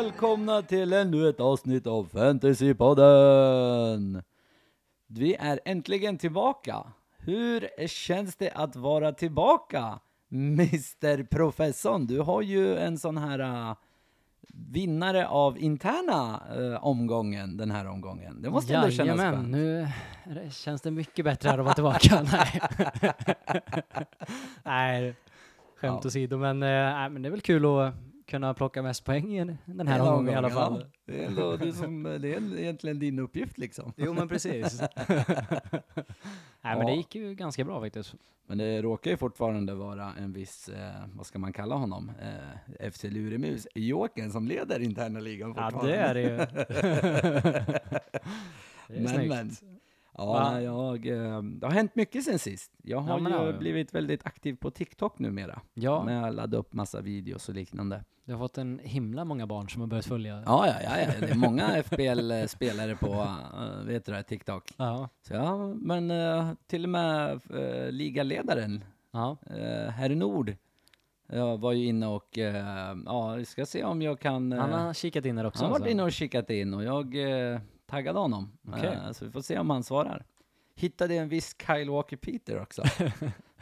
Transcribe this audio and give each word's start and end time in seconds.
Välkomna 0.00 0.62
till 0.62 0.92
ännu 0.92 1.28
ett 1.28 1.40
avsnitt 1.40 1.86
av 1.86 2.04
Fantasypodden! 2.04 4.22
Vi 5.06 5.34
är 5.34 5.60
äntligen 5.64 6.18
tillbaka. 6.18 6.76
Hur 7.18 7.86
känns 7.86 8.36
det 8.36 8.50
att 8.50 8.76
vara 8.76 9.12
tillbaka, 9.12 10.00
Mr 10.32 11.22
Professorn? 11.22 12.06
Du 12.06 12.20
har 12.20 12.42
ju 12.42 12.76
en 12.76 12.98
sån 12.98 13.18
här 13.18 13.38
äh, 13.38 13.74
vinnare 14.72 15.28
av 15.28 15.58
interna 15.58 16.42
äh, 16.58 16.84
omgången 16.84 17.56
den 17.56 17.70
här 17.70 17.86
omgången. 17.86 18.42
Det 18.42 18.50
måste 18.50 18.74
ändå 18.74 18.90
kännas 18.90 19.20
skönt. 19.20 19.48
nu 19.48 19.88
känns 20.50 20.82
det 20.82 20.90
mycket 20.90 21.24
bättre 21.24 21.48
här 21.48 21.58
att 21.58 21.64
vara 21.64 21.74
tillbaka. 21.74 22.22
Nej, 22.32 22.60
nej 24.64 25.14
skämt 25.76 26.00
Ja. 26.02 26.08
åsido, 26.08 26.38
men, 26.38 26.60
nej, 26.60 27.10
men 27.10 27.22
det 27.22 27.28
är 27.28 27.30
väl 27.30 27.40
kul 27.40 27.66
att 27.66 27.94
kunna 28.30 28.54
plocka 28.54 28.82
mest 28.82 29.04
poäng 29.04 29.38
i 29.38 29.56
den 29.66 29.88
här 29.88 30.00
omgången 30.00 30.32
i 30.34 30.36
alla 30.36 30.50
fall. 30.50 30.80
ja. 30.80 31.12
Det 31.14 31.22
är, 31.22 31.26
ändå, 31.26 31.56
du 31.56 31.72
som, 31.72 32.02
det 32.02 32.34
är 32.34 32.58
egentligen 32.58 32.98
din 32.98 33.18
uppgift 33.18 33.58
liksom. 33.58 33.92
Jo, 33.96 34.12
men 34.14 34.28
precis. 34.28 34.80
nej, 35.08 35.26
men 36.62 36.78
Ja. 36.78 36.86
det 36.86 36.92
gick 36.94 37.14
ju 37.14 37.34
ganska 37.34 37.64
bra 37.64 37.80
faktiskt. 37.80 38.14
Men 38.46 38.58
det 38.58 38.82
råkar 38.82 39.10
ju 39.10 39.16
fortfarande 39.16 39.74
vara 39.74 40.12
en 40.18 40.32
viss, 40.32 40.68
eh, 40.68 40.90
vad 41.14 41.26
ska 41.26 41.38
man 41.38 41.52
kalla 41.52 41.74
honom, 41.74 42.12
eh, 42.22 42.90
FC 42.90 43.04
Luremus, 43.04 43.66
Jokern 43.74 44.30
som 44.30 44.48
leder 44.48 44.80
interna 44.80 45.20
ligan 45.20 45.54
Ja, 45.56 45.70
fortfarande. 45.70 45.92
det 45.92 45.98
är 45.98 46.14
det 46.14 46.20
ju. 46.20 46.36
det 48.88 48.96
är 48.96 49.00
Men, 49.00 49.08
snyggt. 49.08 49.28
men. 49.28 49.50
Ja, 50.20 50.50
nej, 50.52 50.64
jag, 50.64 51.06
eh, 51.06 51.42
det 51.42 51.66
har 51.66 51.72
hänt 51.72 51.94
mycket 51.94 52.24
sen 52.24 52.38
sist. 52.38 52.72
Jag 52.82 52.98
har 53.00 53.10
Ja, 53.10 53.18
men 53.18 53.32
det 53.32 53.38
har 53.38 53.46
ju 53.46 53.52
det. 53.52 53.58
blivit 53.58 53.94
väldigt 53.94 54.26
aktiv 54.26 54.56
på 54.56 54.70
TikTok 54.70 55.18
numera. 55.18 55.60
Ja, 55.74 56.04
När 56.04 56.22
jag 56.22 56.34
laddar 56.34 56.58
upp 56.58 56.72
massa 56.72 57.00
videos 57.00 57.48
och 57.48 57.54
liknande. 57.54 58.04
du 58.24 58.32
har 58.32 58.38
fått 58.38 58.58
en 58.58 58.80
himla 58.82 59.24
många 59.24 59.46
barn 59.46 59.68
som 59.68 59.80
har 59.80 59.88
börjat 59.88 60.06
följa. 60.06 60.42
Ja, 60.46 60.66
ja, 60.66 60.74
ja, 60.84 60.98
ja. 61.00 61.20
det 61.20 61.30
är 61.30 61.34
många 61.34 61.68
FBL-spelare 61.82 62.96
på, 62.96 63.12
uh, 63.12 63.86
vet 63.86 64.04
du 64.04 64.12
det, 64.12 64.22
TikTok. 64.22 64.72
Ja, 64.76 65.08
Så 65.22 65.34
ja, 65.34 65.66
men 65.74 66.10
eh, 66.10 66.52
till 66.66 66.84
och 66.84 66.90
med 66.90 67.40
ligaledaren 67.90 68.84
ja. 69.10 69.36
Herr 69.90 70.14
Nord 70.14 70.56
jag 71.32 71.58
var 71.60 71.72
ju 71.72 71.86
inne 71.86 72.06
och, 72.06 72.38
eh, 72.38 72.96
ja, 73.06 73.34
vi 73.34 73.44
ska 73.44 73.66
se 73.66 73.84
om 73.84 74.02
jag 74.02 74.20
kan... 74.20 74.52
Han 74.52 74.72
eh, 74.72 74.78
har 74.78 74.94
kikat 74.94 75.24
in 75.24 75.36
där 75.36 75.46
också. 75.46 75.64
han 75.64 75.72
har 75.72 75.78
varit 75.78 75.80
alltså. 75.82 75.92
inne 75.92 76.02
och 76.02 76.12
kikat 76.12 76.50
in 76.50 76.74
och 76.74 76.84
jag 76.84 77.16
eh, 77.52 77.60
taggade 77.90 78.18
honom. 78.18 78.52
Okej. 78.68 78.98
Eh, 79.06 79.12
så 79.12 79.24
vi 79.24 79.30
får 79.30 79.40
se 79.40 79.58
om 79.58 79.70
han 79.70 79.82
svarar. 79.84 80.24
Hittade 80.74 81.14
en 81.14 81.28
viss 81.28 81.56
Kyle 81.66 81.90
Walker 81.90 82.16
Peter 82.16 82.62
också. 82.62 82.82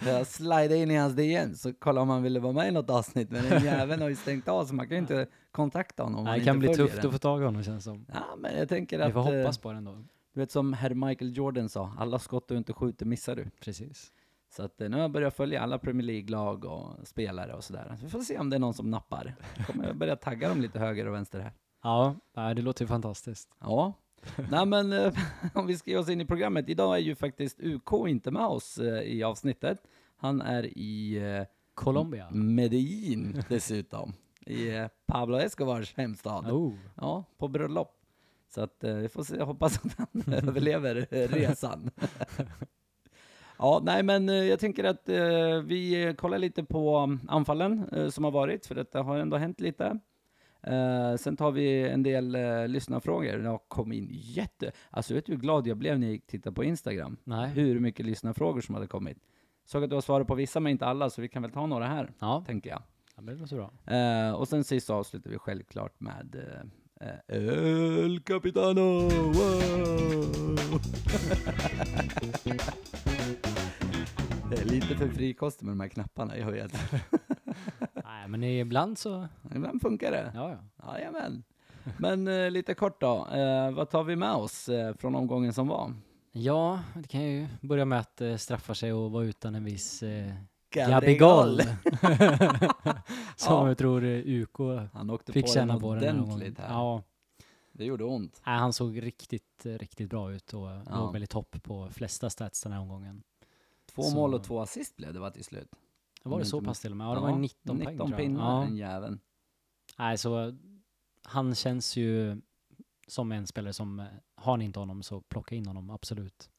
Så 0.02 0.08
jag 0.08 0.26
slidade 0.26 0.76
in 0.76 0.90
i 0.90 0.96
hans 0.96 1.14
DM 1.14 1.54
så 1.54 1.72
kollade 1.74 2.02
om 2.02 2.08
han 2.08 2.22
ville 2.22 2.40
vara 2.40 2.52
med 2.52 2.68
i 2.68 2.70
något 2.70 2.90
avsnitt, 2.90 3.30
men 3.30 3.44
den 3.50 3.64
jäveln 3.64 4.02
har 4.02 4.08
ju 4.08 4.16
stängt 4.16 4.48
av 4.48 4.64
så 4.64 4.74
man 4.74 4.86
kan 4.88 4.94
ju 4.96 5.00
inte 5.00 5.26
kontakta 5.50 6.02
honom 6.02 6.18
om 6.18 6.24
Nej, 6.24 6.38
det 6.38 6.44
kan 6.44 6.58
bli 6.58 6.74
tufft 6.74 6.96
den. 6.96 7.06
att 7.06 7.12
få 7.12 7.18
tag 7.18 7.42
i 7.42 7.44
honom 7.44 7.62
känns 7.62 7.84
som. 7.84 8.06
Ja, 8.14 8.36
men 8.38 8.58
jag 8.58 8.68
tänker 8.68 8.98
Vi 8.98 9.04
att, 9.04 9.12
får 9.12 9.34
eh, 9.34 9.40
hoppas 9.40 9.58
på 9.58 9.70
det 9.72 9.78
ändå. 9.78 9.92
du 10.34 10.40
vet 10.40 10.50
som 10.50 10.72
herr 10.72 10.94
Michael 10.94 11.36
Jordan 11.36 11.68
sa, 11.68 11.92
alla 11.98 12.18
skott 12.18 12.48
du 12.48 12.56
inte 12.56 12.72
skjuter 12.72 13.06
missar 13.06 13.36
du. 13.36 13.50
Precis. 13.60 14.12
Så 14.56 14.62
att 14.62 14.80
eh, 14.80 14.88
nu 14.88 14.96
har 14.96 15.02
jag 15.02 15.10
börjat 15.10 15.34
följa 15.34 15.60
alla 15.62 15.78
Premier 15.78 16.06
League-lag 16.06 16.64
och 16.64 17.08
spelare 17.08 17.54
och 17.54 17.64
sådär. 17.64 17.94
Så 17.98 18.04
vi 18.04 18.10
får 18.10 18.20
se 18.20 18.38
om 18.38 18.50
det 18.50 18.56
är 18.56 18.60
någon 18.60 18.74
som 18.74 18.90
nappar. 18.90 19.34
Kommer 19.66 19.86
jag 19.86 19.96
börja 19.96 20.16
tagga 20.16 20.48
dem 20.48 20.60
lite 20.60 20.78
höger 20.78 21.06
och 21.06 21.14
vänster 21.14 21.40
här. 21.40 21.52
Ja, 21.82 22.14
det 22.54 22.62
låter 22.62 22.84
ju 22.84 22.88
fantastiskt. 22.88 23.48
Ja, 23.60 23.92
nej 24.50 24.66
men 24.66 24.92
eh, 24.92 25.12
om 25.54 25.66
vi 25.66 25.76
ska 25.76 25.90
ge 25.90 25.96
oss 25.96 26.08
in 26.08 26.20
i 26.20 26.24
programmet. 26.24 26.68
Idag 26.68 26.94
är 26.94 27.00
ju 27.00 27.14
faktiskt 27.14 27.60
UK 27.60 28.08
inte 28.08 28.30
med 28.30 28.46
oss 28.46 28.78
eh, 28.78 29.02
i 29.02 29.22
avsnittet. 29.22 29.78
Han 30.16 30.40
är 30.40 30.78
i 30.78 31.16
eh, 31.16 31.46
Colombia. 31.74 32.30
Medellin 32.30 33.42
dessutom. 33.48 34.12
I 34.46 34.88
Pablo 35.06 35.38
Escobars 35.38 35.94
hemstad. 35.96 36.50
Oh. 36.50 36.74
Ja, 36.94 37.24
på 37.38 37.48
bröllop. 37.48 37.94
Så 38.54 38.60
att 38.60 38.76
vi 38.80 39.08
får 39.08 39.22
se, 39.22 39.42
hoppas 39.42 39.84
att 39.84 39.96
han 39.98 40.34
överlever 40.34 41.06
resan. 41.10 41.90
ja, 43.58 43.80
nej 43.84 44.02
men 44.02 44.28
jag 44.28 44.60
tänker 44.60 44.84
att 44.84 45.08
vi 45.64 46.14
kollar 46.18 46.38
lite 46.38 46.64
på 46.64 46.98
um, 46.98 47.20
anfallen 47.28 47.88
som 48.12 48.24
har 48.24 48.30
varit, 48.30 48.66
för 48.66 48.74
det 48.74 48.94
har 48.98 49.18
ändå 49.18 49.36
hänt 49.36 49.60
lite. 49.60 49.98
Eh, 50.62 51.16
sen 51.16 51.36
tar 51.36 51.50
vi 51.50 51.88
en 51.88 52.02
del 52.02 52.34
eh, 52.34 52.68
lyssnarfrågor. 52.68 53.38
Det 53.38 53.48
har 53.48 53.58
kommit 53.68 53.98
in 53.98 54.08
jätte... 54.12 54.72
Alltså 54.90 55.14
vet 55.14 55.26
du 55.26 55.32
hur 55.32 55.40
glad 55.40 55.66
jag 55.66 55.76
blev 55.76 55.98
när 55.98 56.06
jag 56.06 56.12
gick 56.14 56.26
tittade 56.26 56.54
på 56.54 56.64
Instagram? 56.64 57.16
Nej. 57.24 57.50
Hur 57.50 57.80
mycket 57.80 58.06
lyssnarfrågor 58.06 58.60
som 58.60 58.74
hade 58.74 58.86
kommit. 58.86 59.18
Såg 59.64 59.84
att 59.84 59.90
du 59.90 59.96
har 59.96 60.00
svarat 60.00 60.26
på 60.26 60.34
vissa 60.34 60.60
men 60.60 60.72
inte 60.72 60.86
alla, 60.86 61.10
så 61.10 61.22
vi 61.22 61.28
kan 61.28 61.42
väl 61.42 61.50
ta 61.50 61.66
några 61.66 61.86
här, 61.86 62.12
Ja, 62.18 62.42
tänker 62.46 62.70
jag. 62.70 62.82
ja 63.16 63.22
men 63.22 63.34
det 63.34 63.40
låter 63.40 63.56
bra. 63.56 63.72
Eh, 63.96 64.32
och 64.32 64.48
sen 64.48 64.64
sist 64.64 64.90
avslutar 64.90 65.30
vi 65.30 65.38
självklart 65.38 66.00
med 66.00 66.36
eh, 67.00 67.36
El 67.36 68.20
Capitano! 68.20 69.08
Wow! 69.08 70.58
det 74.50 74.56
är 74.60 74.64
lite 74.64 74.96
för 74.96 75.08
frikostig 75.08 75.64
med 75.66 75.72
de 75.72 75.80
här 75.80 75.88
knapparna 75.88 76.36
i 76.36 76.42
höjet. 76.42 76.72
Nej, 78.30 78.38
men 78.40 78.44
ibland 78.44 78.98
så, 78.98 79.28
Ibland 79.54 79.80
funkar 79.82 80.10
det. 80.10 80.32
ja, 80.34 80.50
ja. 80.82 80.94
Jajamän. 80.94 81.42
Men 81.98 82.28
eh, 82.28 82.50
lite 82.50 82.74
kort 82.74 83.00
då, 83.00 83.26
eh, 83.32 83.70
vad 83.70 83.90
tar 83.90 84.04
vi 84.04 84.16
med 84.16 84.32
oss 84.32 84.68
eh, 84.68 84.94
från 84.96 85.14
omgången 85.14 85.52
som 85.52 85.68
var? 85.68 85.94
Ja, 86.32 86.80
det 86.94 87.08
kan 87.08 87.22
ju 87.22 87.46
börja 87.60 87.84
med 87.84 88.00
att 88.00 88.16
det 88.16 88.38
straffar 88.38 88.74
sig 88.74 88.90
att 88.90 89.12
vara 89.12 89.24
utan 89.24 89.54
en 89.54 89.64
viss 89.64 90.02
eh, 90.02 90.32
Gabigol. 90.70 91.60
Som 93.36 93.54
Ja. 93.54 93.68
jag 93.68 93.78
tror 93.78 94.04
eh, 94.04 94.42
UK 94.42 94.58
Han 94.92 95.10
åkte 95.10 95.32
fick 95.32 95.46
på 95.46 95.52
känna 95.52 95.72
den 95.72 95.82
på 95.82 95.94
den 95.94 96.02
här 96.04 96.10
ordentligt 96.22 96.56
gången. 96.56 96.56
här. 96.70 96.74
Ja, 96.74 97.02
Det 97.72 97.84
gjorde 97.84 98.04
ont. 98.04 98.42
nej, 98.46 98.58
han 98.58 98.72
såg 98.72 99.02
riktigt, 99.02 99.66
eh, 99.66 99.72
riktigt 99.72 100.10
bra 100.10 100.32
ut 100.32 100.52
och 100.54 100.68
Ja. 100.68 100.82
låg 100.96 101.12
väl 101.12 101.22
i 101.22 101.26
topp 101.26 101.56
på 101.62 101.88
flesta 101.90 102.30
stats 102.30 102.62
den 102.62 102.72
här 102.72 102.80
omgången. 102.80 103.22
Två 103.94 104.02
Så- 104.02 104.14
mål 104.16 104.34
och 104.34 104.44
två 104.44 104.60
assist 104.60 104.96
blev 104.96 105.12
det 105.12 105.20
va 105.20 105.30
till 105.30 105.44
slut? 105.44 105.68
Det 106.22 106.28
var 106.28 106.38
det 106.38 106.44
så 106.44 106.60
pass 106.60 106.80
till 106.80 106.90
och 106.90 106.96
med? 106.96 107.06
Ja, 107.06 107.14
det 107.14 107.20
var 107.20 107.30
ju 107.30 107.36
19, 107.38 107.78
poäng 107.78 107.90
19 107.92 107.96
tror 107.96 108.10
jag. 108.10 108.18
pinnar, 108.18 108.60
Ja. 108.60 108.64
den 108.64 108.76
jäveln. 108.76 109.20
Nej, 109.98 110.18
så 110.18 110.56
han 111.22 111.54
känns 111.54 111.96
ju 111.96 112.40
som 113.06 113.32
en 113.32 113.46
spelare 113.46 113.72
som, 113.72 114.00
eh, 114.00 114.06
har 114.34 114.56
ni 114.56 114.64
inte 114.64 114.78
honom 114.78 115.02
så 115.02 115.20
plocka 115.20 115.54
in 115.54 115.66
honom, 115.66 115.90
absolut. 115.90 116.50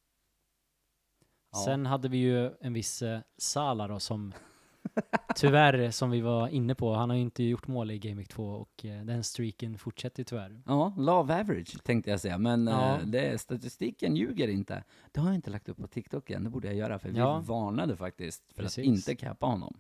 Ja. 1.52 1.58
Sen 1.66 1.86
hade 1.86 2.10
vi 2.10 2.18
ju 2.18 2.52
en 2.62 2.74
viss 2.74 3.02
eh, 3.02 3.20
Salah 3.38 3.88
då 3.90 4.00
som 4.00 4.34
tyvärr, 5.36 5.92
som 5.92 6.10
vi 6.12 6.22
var 6.22 6.48
inne 6.48 6.76
på, 6.76 6.94
han 6.94 7.10
har 7.10 7.16
ju 7.18 7.22
inte 7.22 7.44
gjort 7.44 7.68
mål 7.68 7.92
i 7.92 8.00
Game 8.00 8.16
Week 8.16 8.28
2 8.28 8.44
och 8.50 8.86
eh, 8.86 9.04
den 9.06 9.24
streaken 9.24 9.78
fortsätter 9.78 10.20
ju 10.20 10.24
tyvärr. 10.26 10.62
Ja, 10.66 10.94
love 10.98 11.40
average 11.40 11.84
tänkte 11.84 12.12
jag 12.12 12.20
säga, 12.20 12.38
men 12.38 12.68
Ja. 12.68 12.96
eh, 13.00 13.06
det, 13.08 13.42
statistiken 13.42 14.16
ljuger 14.16 14.48
inte. 14.48 14.84
Det 15.12 15.20
har 15.20 15.28
jag 15.28 15.36
inte 15.36 15.50
lagt 15.50 15.70
upp 15.70 15.78
på 15.78 15.88
TikTok 15.88 16.30
än, 16.30 16.44
det 16.44 16.50
borde 16.50 16.68
jag 16.68 16.76
göra, 16.76 17.00
för 17.00 17.10
Ja. 17.10 17.40
vi 17.40 17.46
varnade 17.48 17.96
faktiskt 17.98 18.54
för 18.54 18.64
Precis. 18.64 18.78
att 18.80 18.86
inte 18.86 19.16
cappa 19.16 19.46
honom. 19.46 19.80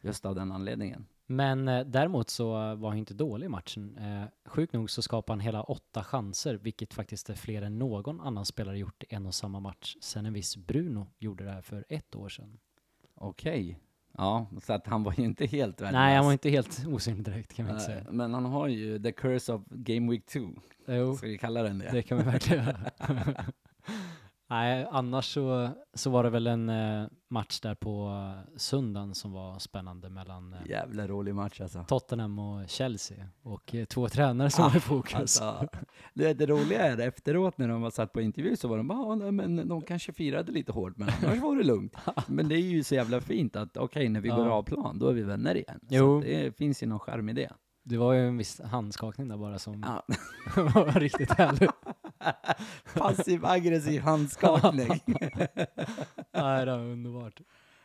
Just 0.00 0.26
av 0.26 0.34
den 0.34 0.52
anledningen. 0.52 1.06
Men 1.26 1.68
eh, 1.68 1.80
däremot 1.86 2.30
så 2.30 2.50
var 2.74 2.88
han 2.88 2.98
inte 2.98 3.14
dålig 3.14 3.46
i 3.46 3.48
matchen. 3.48 3.96
Eh, 3.98 4.24
sjukt 4.50 4.72
nog 4.72 4.90
så 4.90 5.02
skapade 5.02 5.32
han 5.32 5.40
hela 5.40 5.62
åtta 5.62 6.04
chanser, 6.04 6.54
vilket 6.54 6.94
faktiskt 6.94 7.30
är 7.30 7.34
fler 7.34 7.62
än 7.62 7.78
någon 7.78 8.20
annan 8.20 8.44
spelare 8.44 8.78
gjort 8.78 9.02
i 9.02 9.06
en 9.14 9.26
och 9.26 9.34
samma 9.34 9.60
match 9.60 9.96
sen 10.00 10.26
en 10.26 10.32
viss 10.32 10.56
Bruno 10.56 11.06
gjorde 11.18 11.44
det 11.44 11.50
här 11.50 11.62
för 11.62 11.84
ett 11.88 12.16
år 12.16 12.28
sedan. 12.28 12.58
Okej. 13.14 13.78
Ja, 14.18 14.46
så 14.62 14.72
att 14.72 14.86
han 14.86 15.02
var 15.02 15.14
ju 15.16 15.24
inte 15.24 15.46
helt 15.46 15.80
värdelös. 15.80 15.92
Nej, 15.92 16.16
han 16.16 16.24
var 16.24 16.32
inte 16.32 16.50
helt 16.50 16.86
osynlig 16.86 17.24
direkt 17.24 17.54
kan 17.54 17.66
vi 17.66 17.72
inte 17.72 17.84
säga. 17.84 18.04
Men 18.10 18.34
han 18.34 18.44
har 18.44 18.68
ju 18.68 18.98
the 19.02 19.12
curse 19.12 19.52
of 19.52 19.62
game 19.70 20.10
week 20.10 20.26
2. 20.26 20.40
Jo, 20.88 21.16
Ska 21.16 21.26
vi 21.26 21.38
kalla 21.38 21.62
den 21.62 21.78
det? 21.78 21.90
det 21.92 22.02
kan 22.02 22.18
vi 22.18 22.24
verkligen 22.24 22.64
göra. 22.64 22.76
Nej, 24.50 24.86
annars 24.90 25.34
så, 25.34 25.68
så 25.94 26.10
var 26.10 26.24
det 26.24 26.30
väl 26.30 26.46
en 26.46 26.68
eh, 26.68 27.06
match 27.30 27.60
där 27.60 27.74
på 27.74 28.08
eh, 28.36 28.56
söndagen 28.56 29.14
som 29.14 29.32
var 29.32 29.58
spännande 29.58 30.10
mellan 30.10 30.52
eh, 30.52 30.58
Jävla 30.70 31.06
rolig 31.08 31.34
match 31.34 31.60
alltså. 31.60 31.84
Tottenham 31.88 32.38
och 32.38 32.68
Chelsea 32.68 33.26
och 33.42 33.74
två 33.88 34.08
tränare 34.08 34.50
som 34.50 34.64
Ah, 34.64 34.68
var 34.68 34.76
i 34.76 34.80
fokus. 34.80 35.14
Alltså, 35.14 35.68
det, 36.14 36.32
det 36.34 36.46
roliga 36.46 36.80
är 36.86 36.98
efteråt 37.00 37.58
när 37.58 37.68
de 37.68 37.82
var 37.82 37.90
satt 37.90 38.12
på 38.12 38.20
intervju 38.20 38.56
så 38.56 38.68
var 38.68 38.76
de 38.76 38.88
bara, 38.88 38.98
"Ja, 38.98 39.14
nej, 39.14 39.32
men 39.32 39.68
de 39.68 39.82
kanske 39.82 40.12
firade 40.12 40.52
lite 40.52 40.72
hårt, 40.72 40.96
men 40.96 41.08
annars 41.22 41.38
var 41.42 41.56
det 41.56 41.64
lugnt. 41.64 41.96
Men 42.26 42.48
det 42.48 42.54
är 42.54 42.58
ju 42.60 42.84
så 42.84 42.94
jävla 42.94 43.20
fint 43.20 43.56
att 43.56 43.76
okej, 43.76 44.08
när 44.08 44.20
vi 44.20 44.28
Ja. 44.28 44.36
går 44.36 44.46
av 44.46 44.62
plan, 44.62 44.98
då 44.98 45.08
är 45.08 45.12
vi 45.14 45.22
vänner 45.22 45.54
igen. 45.54 45.80
Jo. 45.88 46.20
Så 46.22 46.26
det 46.28 46.56
finns 46.56 46.82
ju 46.82 46.86
någon 46.86 47.00
charm 47.00 47.28
i 47.28 47.32
det. 47.32 47.50
Det 47.84 47.96
var 47.96 48.12
ju 48.12 48.28
en 48.28 48.36
viss 48.36 48.60
handskakning 48.60 49.28
där 49.28 49.36
bara 49.36 49.58
som 49.58 49.84
Ja. 49.86 50.04
var 50.74 51.00
riktigt 51.00 51.30
härlig. 51.32 51.68
Passiv 52.94 53.44
aggressiv 53.46 54.00
handskakning. 54.02 54.88
Nej, 56.32 56.64
det 56.66 56.70
var 56.76 56.78
underbart. 56.84 57.40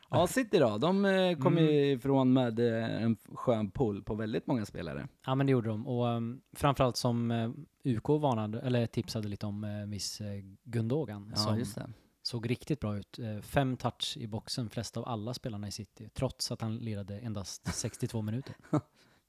ja, 0.10 0.28
City 0.28 0.60
då, 0.60 0.78
de 0.78 1.06
eh, 1.06 1.38
kom 1.38 1.54
Mm. 1.58 1.70
ifrån 1.74 2.34
med 2.34 2.60
eh, 2.60 3.04
en 3.04 3.18
skön 3.34 3.72
pull 3.72 4.04
på 4.04 4.16
väldigt 4.16 4.48
många 4.48 4.66
spelare. 4.66 5.08
Ja, 5.26 5.36
men 5.36 5.46
det 5.46 5.52
gjorde 5.52 5.70
de. 5.70 5.88
Och 5.88 6.06
um, 6.06 6.42
framförallt 6.56 6.98
som 6.98 7.32
uh, 7.32 7.52
UK 7.98 8.08
varnade, 8.10 8.60
eller 8.62 8.88
tipsade 8.88 9.28
lite 9.28 9.46
om 9.46 9.64
uh, 9.64 9.86
Miss 9.86 10.22
uh, 10.22 10.28
Gundogan. 10.64 11.28
Ja, 11.36 11.36
som 11.38 11.58
just 11.60 11.76
det. 11.76 11.90
såg 12.22 12.50
riktigt 12.50 12.80
bra 12.80 12.98
ut. 12.98 13.20
Eh, 13.20 13.42
fem 13.42 13.78
touch 13.78 14.18
i 14.18 14.28
boxen, 14.28 14.70
flest 14.70 14.98
av 14.98 15.08
alla 15.08 15.34
spelarna 15.34 15.68
i 15.68 15.72
City, 15.72 16.10
trots 16.14 16.52
att 16.52 16.62
han 16.62 16.78
lirade 16.78 17.20
endast 17.20 17.68
62 17.76 18.22
minuter. 18.22 18.56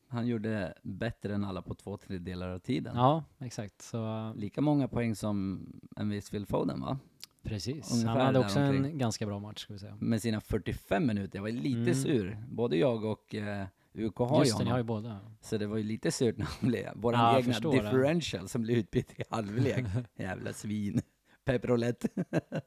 Han 0.09 0.27
gjorde 0.27 0.75
bättre 0.83 1.35
än 1.35 1.45
alla 1.45 1.63
på 1.63 1.75
två 1.75 1.97
tredjedelar 1.97 2.49
av 2.49 2.59
tiden. 2.59 2.97
Ja, 2.97 3.25
exakt. 3.39 3.83
Så 3.83 4.33
Lika 4.37 4.61
många 4.61 4.89
poäng 4.89 5.15
som 5.17 5.67
en 5.97 6.09
viss 6.09 6.31
Phil 6.31 6.47
Foden 6.47 6.81
va? 6.81 6.99
precis. 7.43 7.93
Ungefär 7.93 8.13
Han 8.13 8.27
hade 8.27 8.39
också 8.39 8.59
däromkring. 8.59 8.93
en 8.93 8.99
ganska 8.99 9.27
bra 9.27 9.39
match, 9.39 9.59
ska 9.63 9.73
vi 9.73 9.79
säga. 9.79 9.97
Med 10.01 10.23
sina 10.23 10.41
45 10.41 11.07
minuter. 11.07 11.39
Jag 11.39 11.43
var 11.43 11.51
lite 11.51 11.79
Mm. 11.79 11.95
sur. 11.95 12.39
Både 12.49 12.77
jag 12.77 13.05
och 13.05 13.35
eh, 13.35 13.67
UK 13.95 14.19
har 14.19 14.39
ju 14.39 14.45
Just 14.49 14.59
det, 14.59 14.65
ni 14.65 14.71
har 14.71 14.79
honom. 14.79 14.97
ju 14.97 15.03
båda. 15.03 15.21
Så 15.41 15.59
det 15.59 15.67
var 15.67 15.77
ju 15.77 15.83
lite 15.83 16.11
surt 16.13 16.37
när 16.39 16.47
han 16.47 16.69
blev, 16.71 16.91
våran 16.95 17.21
Ja, 17.21 17.39
egna 17.39 17.53
förstår 17.53 17.73
det. 17.77 17.83
differential 17.83 18.49
som 18.49 18.63
blev 18.63 18.77
utbytt 18.79 19.21
i 19.21 19.23
halvlek. 19.31 19.85
Jävla 20.17 20.53
svin. 20.53 21.01
Pepperolett. 21.45 22.05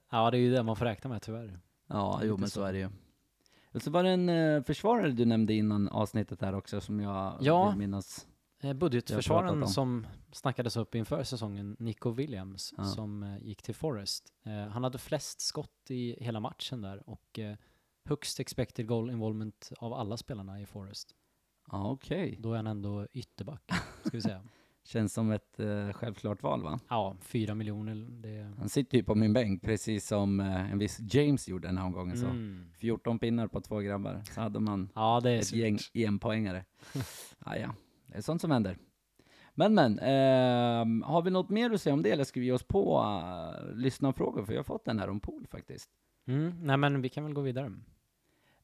Ja, 0.09 0.31
det 0.31 0.37
är 0.37 0.41
ju 0.41 0.51
det 0.51 0.63
man 0.63 0.75
får 0.75 0.85
räkna 0.85 1.09
med 1.09 1.21
tyvärr. 1.21 1.59
Ja, 1.87 2.21
jo 2.23 2.37
men 2.37 2.49
så 2.49 2.53
så. 2.59 2.63
är 2.63 2.73
det 2.73 2.79
ju. 2.79 2.89
Och 3.71 3.81
så 3.81 3.91
var 3.91 4.03
det 4.03 4.09
en 4.09 4.29
eh, 4.29 4.63
försvarare 4.63 5.11
du 5.11 5.25
nämnde 5.25 5.53
innan 5.53 5.87
avsnittet 5.89 6.41
här 6.41 6.53
också 6.55 6.81
som 6.81 6.99
jag 6.99 7.37
Ja. 7.41 7.69
vill 7.69 7.77
minnas. 7.77 8.27
Eh, 8.27 8.61
pratat 8.61 8.77
budgetförsvararen 8.79 9.63
om. 9.63 9.67
som 9.69 10.07
snackades 10.31 10.77
upp 10.77 10.95
inför 10.95 11.23
säsongen, 11.23 11.75
Nico 11.79 12.11
Williams, 12.11 12.73
Ja. 12.77 12.83
som 12.83 13.23
eh, 13.23 13.37
gick 13.43 13.61
till 13.61 13.75
Forest. 13.75 14.33
Eh, 14.45 14.67
han 14.67 14.83
hade 14.83 14.97
flest 14.97 15.41
skott 15.41 15.85
i 15.91 16.23
hela 16.23 16.39
matchen 16.39 16.81
där 16.81 17.09
och 17.09 17.39
eh, 17.39 17.55
högst 18.05 18.39
expected 18.39 18.87
goal 18.87 19.09
involvement 19.11 19.71
av 19.77 19.93
alla 19.93 20.17
spelarna 20.17 20.61
i 20.61 20.65
Forest. 20.65 21.15
Ja, 21.71 21.89
okej. 21.91 22.37
Då 22.39 22.51
är 22.53 22.55
han 22.57 22.67
ändå 22.67 23.07
ytterback, 23.13 23.71
ska 24.03 24.17
vi 24.17 24.21
säga. 24.21 24.43
Känns 24.87 25.13
som 25.13 25.31
ett 25.31 25.59
eh, 25.59 25.91
självklart 25.93 26.43
val 26.43 26.63
va? 26.63 26.79
Ja, 26.89 27.15
fyra 27.21 27.55
miljoner, 27.55 27.95
det... 27.95 28.53
Han 28.59 28.69
sitter 28.69 28.97
ju 28.97 29.03
på 29.03 29.15
min 29.15 29.33
bänk 29.33 29.61
precis 29.61 30.07
som 30.07 30.39
eh, 30.39 30.71
en 30.71 30.79
viss 30.79 30.99
James 30.99 31.47
gjorde 31.47 31.67
den 31.67 31.77
här 31.77 31.85
omgången 31.85 32.17
så. 32.17 32.25
Mm. 32.25 32.71
14 32.79 33.19
pinnar 33.19 33.47
på 33.47 33.61
två 33.61 33.79
grabbar. 33.79 34.21
Så 34.33 34.41
hade 34.41 34.59
man 34.59 34.89
Ja, 34.95 35.19
det 35.23 35.31
är 35.31 35.37
ett 35.37 35.47
surt. 35.47 35.57
gäng 35.57 35.77
enpoängare. 35.93 36.65
ah, 37.39 37.55
ja, 37.55 37.75
det 38.07 38.17
är 38.17 38.21
sånt 38.21 38.41
som 38.41 38.51
händer. 38.51 38.77
Men 39.53 39.73
men, 39.73 39.99
ehm, 39.99 41.01
har 41.01 41.21
vi 41.21 41.31
något 41.31 41.49
mer 41.49 41.71
att 41.71 41.81
säga 41.81 41.93
om 41.93 42.03
det 42.03 42.11
eller 42.11 42.23
ska 42.23 42.39
vi 42.39 42.45
ge 42.45 42.51
oss 42.51 42.63
på 42.63 42.99
uh, 42.99 43.75
lyssnarfrågor? 43.75 44.45
För 44.45 44.53
jag 44.53 44.59
har 44.59 44.63
fått 44.63 44.87
en 44.87 44.99
här 44.99 45.09
om 45.09 45.19
pool 45.19 45.47
faktiskt. 45.47 45.89
Mm. 46.27 46.53
Nej, 46.61 46.77
men 46.77 47.01
vi 47.01 47.09
kan 47.09 47.23
väl 47.23 47.33
gå 47.33 47.41
vidare. 47.41 47.71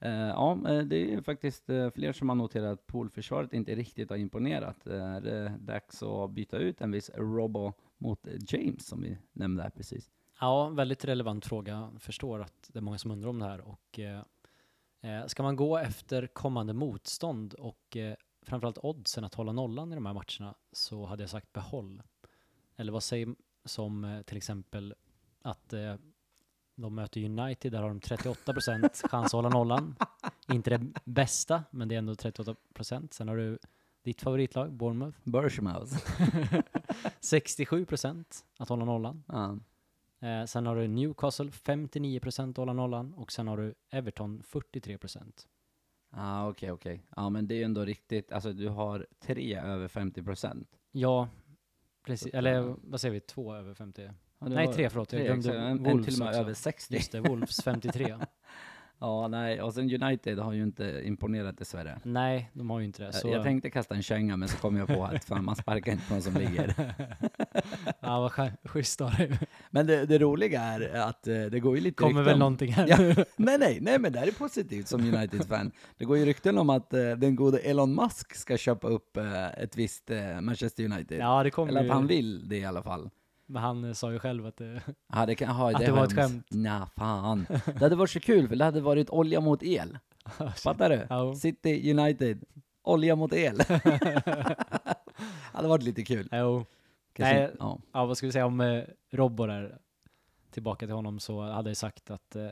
Eh, 0.03 0.11
ja, 0.11 0.51
eh, 0.69 0.79
det 0.79 0.95
är 0.95 1.05
ju 1.05 1.23
faktiskt 1.23 1.69
eh, 1.69 1.89
fler 1.89 2.13
som 2.13 2.29
har 2.29 2.35
noterat 2.35 2.73
att 2.73 2.87
poolförsvaret 2.87 3.53
inte 3.53 3.75
riktigt 3.75 4.09
har 4.09 4.17
imponerat. 4.17 4.87
Eh, 4.87 5.03
är 5.03 5.21
det 5.21 5.57
dags 5.59 6.03
att 6.03 6.31
byta 6.31 6.57
ut 6.57 6.81
en 6.81 6.91
viss 6.91 7.11
Robo 7.15 7.73
mot 7.97 8.27
James 8.47 8.87
som 8.87 9.01
vi 9.01 9.17
nämnde 9.33 9.63
här 9.63 9.69
precis? 9.69 10.09
Ja, 10.39 10.69
väldigt 10.69 11.05
relevant 11.05 11.45
fråga. 11.45 11.91
Förstår 11.99 12.41
att 12.41 12.69
det 12.73 12.79
är 12.79 12.81
många 12.81 12.97
som 12.97 13.11
undrar 13.11 13.29
om 13.29 13.39
det 13.39 13.45
här. 13.45 13.61
Och, 13.61 13.99
eh, 13.99 15.25
ska 15.27 15.43
man 15.43 15.55
gå 15.55 15.77
efter 15.77 16.27
kommande 16.27 16.73
motstånd 16.73 17.53
och 17.53 17.97
eh, 17.97 18.15
framförallt 18.41 18.77
oddsen 18.77 19.23
att 19.23 19.35
hålla 19.35 19.51
nollan 19.51 19.91
i 19.91 19.95
de 19.95 20.05
här 20.05 20.13
matcherna 20.13 20.55
så 20.71 21.05
hade 21.05 21.23
jag 21.23 21.29
sagt 21.29 21.53
behåll. 21.53 22.03
Eller 22.75 22.91
vad 22.91 23.03
säger 23.03 23.35
som 23.65 24.03
eh, 24.03 24.21
till 24.21 24.37
exempel 24.37 24.93
att 25.41 25.73
de 26.75 26.95
möter 26.95 27.23
United, 27.25 27.71
där 27.71 27.81
har 27.81 27.89
de 27.89 27.99
38% 27.99 29.07
chans 29.07 29.25
att 29.25 29.31
hålla 29.31 29.49
nollan. 29.49 29.95
Inte 30.51 30.69
det 30.69 30.93
bästa, 31.05 31.63
men 31.71 31.87
det 31.87 31.95
är 31.95 31.99
ändå 31.99 32.13
38%. 32.13 33.07
Sen 33.11 33.27
har 33.27 33.37
du 33.37 33.59
ditt 34.03 34.21
favoritlag, 34.21 34.73
Bournemouth, 34.73 35.17
Burshmouse. 35.23 35.95
67% 37.21 38.25
att 38.59 38.69
hålla 38.69 38.85
nollan. 38.85 39.23
ja. 39.27 39.57
Eh, 40.27 40.45
sen 40.45 40.65
har 40.65 40.75
du 40.75 40.87
Newcastle 40.87 41.49
59% 41.49 42.49
att 42.49 42.57
hålla 42.57 42.73
nollan 42.73 43.13
och 43.13 43.31
sen 43.31 43.47
har 43.47 43.57
du 43.57 43.73
Everton 43.89 44.43
43%. 44.43 45.47
Ah, 46.09 46.47
okej, 46.49 46.71
okej. 46.71 47.05
Ja, 47.15 47.29
men 47.29 47.47
det 47.47 47.55
är 47.55 47.57
ju 47.57 47.63
ändå 47.63 47.85
riktigt, 47.85 48.31
alltså 48.31 48.53
du 48.53 48.69
har 48.69 49.07
tre 49.19 49.55
över 49.59 49.87
50 49.87 50.23
procent. 50.23 50.67
Ja, 50.91 51.29
precis. 52.05 52.33
Eller 52.33 52.53
eh, 52.55 52.75
vad 52.83 53.01
säger 53.01 53.13
vi? 53.13 53.19
Två 53.19 53.55
över 53.55 53.73
50? 53.73 54.09
Nej, 54.47 54.73
tre 54.73 54.89
förlåt. 54.89 55.13
Jag 55.13 55.19
tre, 55.21 55.25
glömde 55.27 55.49
exakt. 55.49 55.55
en, 55.57 55.63
en 55.71 55.83
Wolves 55.83 56.05
till 56.05 56.13
och 56.13 56.19
med 56.19 56.27
också. 56.27 56.39
över 56.39 56.53
60. 56.53 56.93
Just 56.95 57.11
det, 57.11 57.19
Wolves 57.21 57.61
53. 57.63 58.15
Ja, 58.99 59.27
nej, 59.27 59.61
och 59.61 59.73
sen 59.73 60.03
United 60.03 60.39
har 60.39 60.53
ju 60.53 60.63
inte 60.63 61.01
imponerat 61.05 61.57
dessvärre. 61.57 61.99
Nej, 62.03 62.49
de 62.53 62.69
har 62.69 62.79
ju 62.79 62.85
inte 62.85 62.99
det. 63.01 63.05
Jag- 63.05 63.15
Så, 63.15 63.27
Jag 63.27 63.43
tänkte 63.43 63.69
kasta 63.69 63.95
en 63.95 64.03
känga, 64.03 64.37
men 64.37 64.47
så 64.49 64.57
kom 64.57 64.77
jag 64.77 64.87
på 64.87 65.03
att 65.05 65.25
fan, 65.25 65.45
man 65.45 65.55
sparkar 65.55 65.91
inte 65.91 66.07
på 66.07 66.13
någon 66.13 66.21
som 66.21 66.33
ligger. 66.33 66.75
ja, 67.99 68.19
vad 68.21 68.31
sch- 68.31 68.51
schysst 68.67 69.01
av 69.01 69.11
dig. 69.15 69.39
Men 69.69 69.87
det, 69.87 70.05
det 70.05 70.17
roliga 70.19 70.61
är 70.61 70.93
att 70.99 71.27
eh, 71.27 71.41
det 71.41 71.59
går 71.59 71.75
ju 71.75 71.81
lite 71.81 71.95
Kommer 71.95 72.09
rykten 72.13 72.25
väl 72.25 72.39
någonting 72.39 72.71
här 72.73 72.87
Ja. 73.17 73.23
Nej, 73.35 73.57
nej, 73.57 73.77
nej, 73.81 73.99
men 73.99 74.11
det 74.13 74.19
här 74.19 74.27
är 74.27 74.31
positivt 74.31 74.87
som 74.87 75.01
United-fan. 75.15 75.71
Det 75.97 76.05
går 76.05 76.17
ju 76.17 76.25
rykten 76.25 76.57
om 76.57 76.69
att 76.69 76.93
eh, 76.93 77.11
den 77.11 77.35
gode 77.35 77.57
Elon 77.59 77.95
Musk 77.95 78.35
ska 78.35 78.57
köpa 78.57 78.87
upp 78.87 79.17
eh, 79.17 79.47
ett 79.63 79.77
visst 79.77 80.09
Manchester 80.41 80.83
United. 80.85 81.19
Ja, 81.19 81.43
det 81.43 81.51
kommer 81.51 81.69
Eller 81.69 81.79
att 81.81 81.85
ju. 81.87 81.91
han 81.91 82.07
vill 82.07 82.49
det 82.49 82.57
i 82.57 82.65
alla 82.65 82.81
fall. 82.83 83.09
Men 83.45 83.63
han 83.63 83.83
eh, 83.83 83.93
sa 83.93 84.11
ju 84.11 84.19
själv 84.19 84.45
att 84.45 84.57
det... 84.57 84.81
Ja, 85.13 85.25
det 85.25 85.35
kan, 85.35 85.49
aha, 85.49 85.71
Att 85.71 85.79
det 85.79 85.85
har 85.85 85.97
var 85.97 86.05
ett 86.05 86.15
skämt. 86.15 86.47
Nja, 86.51 86.89
fan. 86.95 87.45
Det 87.65 87.79
hade 87.79 87.95
varit 87.95 88.09
så 88.09 88.19
kul, 88.19 88.47
för 88.47 88.55
det 88.55 88.65
hade 88.65 88.81
varit 88.81 89.09
olja 89.09 89.41
mot 89.41 89.63
el. 89.63 89.97
Fattar 90.55 90.89
du? 90.89 91.07
Ja. 91.09 91.35
City 91.35 91.91
United, 91.91 92.43
olja 92.81 93.15
mot 93.15 93.33
el. 93.33 93.61
hade 95.53 95.67
varit 95.67 95.83
lite 95.83 96.03
kul. 96.03 96.29
Jo. 96.31 96.65
Kanske, 97.13 97.39
Nej. 97.39 97.55
ja. 97.59 97.79
Ja, 97.91 98.05
vad 98.05 98.17
ska 98.17 98.25
vi 98.25 98.31
säga 98.31 98.45
om 98.45 98.61
eh, 98.61 98.83
Robbo 99.11 99.45
där? 99.45 99.77
Tillbaka 100.51 100.85
till 100.85 100.95
honom 100.95 101.19
så 101.19 101.41
hade 101.41 101.69
jag 101.69 101.77
sagt 101.77 102.11
att 102.11 102.35
eh, 102.35 102.49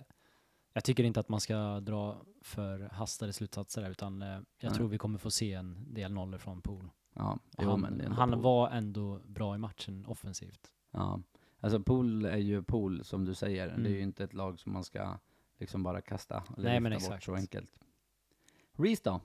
jag 0.74 0.84
tycker 0.84 1.04
inte 1.04 1.20
att 1.20 1.30
man 1.30 1.40
ska 1.40 1.80
dra 1.80 2.22
för 2.42 2.90
hastade 2.92 3.34
slutsatser 3.34 3.82
där, 3.82 3.90
utan 3.90 4.22
eh, 4.22 4.28
jag 4.28 4.44
Nej. 4.62 4.74
tror 4.74 4.88
vi 4.88 4.98
kommer 4.98 5.20
få 5.20 5.32
se 5.32 5.54
en 5.54 5.94
del 5.94 6.14
nollor 6.14 6.38
från 6.38 6.62
Pool. 6.62 6.90
ja. 7.16 7.40
Jo, 7.58 7.78
det 7.78 8.04
han 8.08 8.12
han 8.12 8.42
var 8.42 8.70
ändå 8.70 9.20
bra 9.26 9.56
i 9.56 9.58
matchen 9.58 10.06
offensivt. 10.06 10.72
Ja. 10.92 11.22
Alltså 11.60 11.80
Pool 11.80 12.26
är 12.26 12.38
ju 12.38 12.64
Pool, 12.64 13.04
som 13.04 13.26
du 13.26 13.34
säger. 13.34 13.66
Det 13.68 13.74
är 13.74 13.78
Mm. 13.78 13.92
ju 13.92 14.02
inte 14.02 14.24
ett 14.24 14.34
lag 14.34 14.60
som 14.60 14.74
man 14.74 14.84
ska 14.84 15.18
liksom 15.58 15.84
bara 15.84 16.02
kasta 16.02 16.44
eller 16.58 16.70
Nej, 16.70 16.80
men 16.80 16.92
vifta 16.92 17.06
bort 17.10 17.12
exakt. 17.14 17.26
så 17.26 17.36
enkelt. 17.36 17.80
Reese 18.74 19.02
då? 19.02 19.22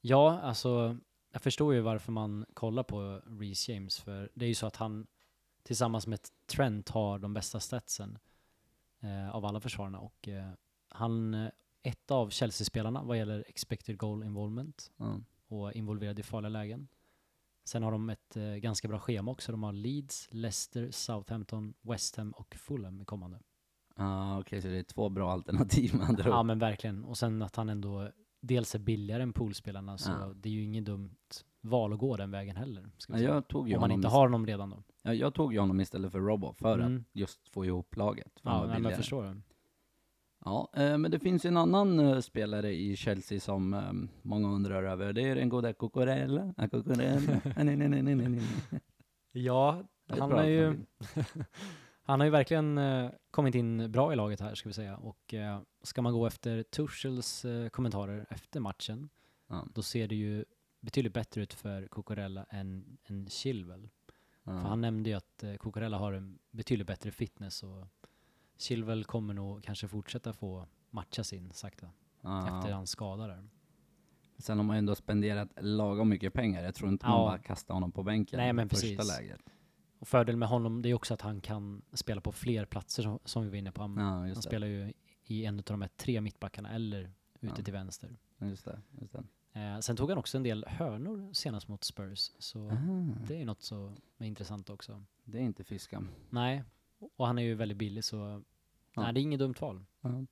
Ja, 0.00 0.40
alltså 0.40 0.96
jag 1.32 1.42
förstår 1.42 1.74
ju 1.74 1.80
varför 1.80 2.12
man 2.12 2.46
kollar 2.54 2.82
på 2.82 3.22
Reece 3.26 3.68
James, 3.68 4.00
för 4.00 4.30
det 4.34 4.44
är 4.44 4.48
ju 4.48 4.54
så 4.54 4.66
att 4.66 4.76
han 4.76 5.06
tillsammans 5.62 6.06
med 6.06 6.18
Trent 6.46 6.88
har 6.88 7.18
de 7.18 7.34
bästa 7.34 7.60
statsen 7.60 8.18
eh, 9.00 9.34
av 9.36 9.44
alla 9.44 9.60
försvararna 9.60 9.98
och 9.98 10.28
eh, 10.28 10.50
han 10.88 11.34
är 11.34 11.52
ett 11.82 12.10
av 12.10 12.30
Chelsea-spelarna 12.30 13.02
vad 13.02 13.18
gäller 13.18 13.44
expected 13.48 13.98
goal 13.98 14.24
involvement 14.24 14.92
Ja. 14.96 15.20
och 15.48 15.72
involverad 15.72 16.18
i 16.18 16.22
farliga 16.22 16.48
lägen. 16.48 16.88
Sen 17.68 17.82
har 17.82 17.92
de 17.92 18.10
ett 18.10 18.36
eh, 18.36 18.42
ganska 18.44 18.88
bra 18.88 18.98
schema 18.98 19.30
också. 19.30 19.52
De 19.52 19.62
har 19.62 19.72
Leeds, 19.72 20.28
Leicester, 20.30 20.90
Southampton, 20.90 21.74
West 21.82 22.16
Ham 22.16 22.30
och 22.30 22.54
Fulham 22.54 23.00
i 23.00 23.04
kommande. 23.04 23.38
Ah, 23.96 24.38
Okej, 24.38 24.62
så 24.62 24.68
det 24.68 24.78
är 24.78 24.82
två 24.82 25.08
bra 25.08 25.32
alternativ 25.32 25.94
med 25.94 26.06
andra 26.08 26.28
Ja 26.28 26.42
men 26.42 26.58
verkligen. 26.58 27.04
Och 27.04 27.18
sen 27.18 27.42
att 27.42 27.56
han 27.56 27.68
ändå 27.68 28.10
dels 28.40 28.74
är 28.74 28.78
billigare 28.78 29.22
än 29.22 29.32
poolspelarna 29.32 29.98
så 29.98 30.10
Ja. 30.10 30.32
det 30.36 30.48
är 30.48 30.52
ju 30.52 30.62
inget 30.62 30.84
dumt 30.84 31.16
val 31.60 31.92
att 31.92 31.98
gå 31.98 32.16
den 32.16 32.30
vägen 32.30 32.56
heller. 32.56 32.90
Ja, 33.08 33.18
jag, 33.18 33.48
tog 33.48 33.68
ju 33.68 33.74
Om 33.74 33.80
man 33.80 33.90
inte 33.90 34.08
har 34.08 34.20
honom 34.22 34.46
redan 34.46 34.70
då. 34.70 34.82
ja, 35.02 35.14
jag 35.14 35.34
tog 35.34 35.52
ju 35.52 35.58
honom 35.60 35.80
istället 35.80 36.12
för 36.12 36.20
Robbo 36.20 36.52
för 36.52 36.78
Mm. 36.78 36.96
att 36.96 37.02
just 37.20 37.48
få 37.48 37.64
ihop 37.64 37.96
laget. 37.96 38.40
för 38.40 38.50
Ja, 38.50 38.66
nej, 38.66 38.80
men 38.80 38.90
jag 38.90 38.96
förstår 38.96 39.22
det. 39.24 39.40
Ja, 40.46 40.68
eh, 40.76 40.98
men 40.98 41.10
det 41.10 41.18
finns 41.18 41.44
en 41.44 41.56
annan 41.56 42.00
eh, 42.00 42.20
spelare 42.20 42.72
i 42.72 42.96
Chelsea 42.96 43.40
som 43.40 43.74
eh, 43.74 43.92
många 44.22 44.48
undrar 44.48 44.82
över. 44.82 45.12
Det 45.12 45.22
är 45.22 45.34
den 45.34 45.48
goda 45.48 45.72
Cucurella. 45.72 46.54
Ah, 46.56 46.68
Cucurella. 46.68 47.40
Nej, 47.56 47.64
nej, 47.64 47.76
nej, 47.76 48.02
nej, 48.02 48.14
nej, 48.14 48.28
nej. 48.28 48.80
Ja, 49.32 49.82
är 50.06 50.20
han 50.20 50.32
är 50.32 50.44
ju, 50.44 50.76
han 52.02 52.20
har 52.20 52.24
ju 52.24 52.30
verkligen 52.30 52.80
kommit 53.30 53.54
in 53.54 53.92
bra 53.92 54.12
i 54.12 54.16
laget 54.16 54.40
här 54.40 54.54
ska 54.54 54.68
vi 54.68 54.72
säga. 54.72 54.96
Och 54.96 55.34
ska 55.82 56.02
man 56.02 56.12
gå 56.12 56.26
efter 56.26 56.62
Tuchels 56.62 57.46
kommentarer 57.70 58.26
efter 58.30 58.60
matchen 58.60 59.08
Ja, 59.48 59.66
då 59.74 59.82
ser 59.82 60.08
det 60.08 60.14
ju 60.14 60.44
betydligt 60.80 61.14
bättre 61.14 61.42
ut 61.42 61.54
för 61.54 61.86
Cucurella 61.86 62.46
än, 62.50 62.98
än 63.04 63.28
Chilwell. 63.28 63.88
ja. 64.44 64.52
För 64.52 64.68
han 64.68 64.80
nämnde 64.80 65.10
ju 65.10 65.16
att 65.16 65.44
Cucurella 65.60 65.98
har 65.98 66.12
en 66.12 66.38
betydligt 66.50 66.86
bättre 66.86 67.10
fitness 67.10 67.62
och 67.62 67.86
Chilwell 68.58 69.04
kommer 69.04 69.34
nog 69.34 69.62
kanske 69.64 69.88
fortsätta 69.88 70.32
få 70.32 70.66
matcha 70.90 71.24
sin 71.24 71.50
sakta 71.52 71.90
Ja. 72.20 72.58
efter 72.58 72.72
hans 72.72 72.90
skada 72.90 73.26
där. 73.26 73.48
Sen 74.38 74.56
har 74.58 74.64
man 74.64 74.76
ju 74.76 74.78
ändå 74.78 74.94
spenderat 74.94 75.48
lagom 75.60 76.08
mycket 76.08 76.32
pengar. 76.32 76.62
Jag 76.62 76.74
tror 76.74 76.90
inte 76.90 77.06
man 77.06 77.18
Ja. 77.20 77.26
bara 77.26 77.38
kastar 77.38 77.74
honom 77.74 77.92
på 77.92 78.02
bänken 78.02 78.36
Nej, 78.38 78.52
men 78.52 78.68
första 78.68 78.86
precis. 78.96 79.18
läget. 79.20 79.40
Och 79.98 80.08
fördelen 80.08 80.38
med 80.38 80.48
honom 80.48 80.82
det 80.82 80.88
är 80.88 80.94
också 80.94 81.14
att 81.14 81.20
han 81.20 81.40
kan 81.40 81.82
spela 81.92 82.20
på 82.20 82.32
fler 82.32 82.64
platser 82.64 83.02
som, 83.02 83.18
som 83.24 83.42
vi 83.42 83.48
var 83.48 83.56
inne 83.56 83.72
på. 83.72 83.82
Han, 83.82 83.96
Ja, 83.96 84.04
han 84.04 84.42
spelar 84.42 84.66
ju 84.66 84.92
i 85.24 85.44
en 85.44 85.58
av 85.58 85.62
de 85.64 85.82
här 85.82 85.90
tre 85.96 86.20
mittbackarna 86.20 86.70
eller 86.70 87.00
ute 87.40 87.54
Ja. 87.58 87.64
till 87.64 87.72
vänster. 87.72 88.16
Just 88.38 88.64
det, 88.64 88.80
just 89.00 89.12
det. 89.12 89.24
Eh, 89.60 89.78
sen 89.78 89.96
tog 89.96 90.08
han 90.08 90.18
också 90.18 90.36
en 90.36 90.42
del 90.42 90.64
hörnor 90.68 91.32
senast 91.32 91.68
mot 91.68 91.84
Spurs, 91.84 92.30
så 92.38 92.70
Aha, 92.70 93.06
det 93.28 93.40
är 93.40 93.44
något 93.44 93.62
som 93.62 93.96
är 94.18 94.26
intressant 94.26 94.70
också. 94.70 95.04
det 95.24 95.38
är 95.38 95.42
inte 95.42 95.64
fiska. 95.64 96.04
Nej, 96.30 96.64
och 97.16 97.26
han 97.26 97.38
är 97.38 97.42
ju 97.42 97.54
väldigt 97.54 97.78
billig 97.78 98.04
så 98.04 98.42
nej, 98.96 99.12
det 99.12 99.20
är 99.20 99.22
inget 99.22 99.38
dumt 99.38 99.54
val. 99.60 99.84
Ja. 100.00 100.26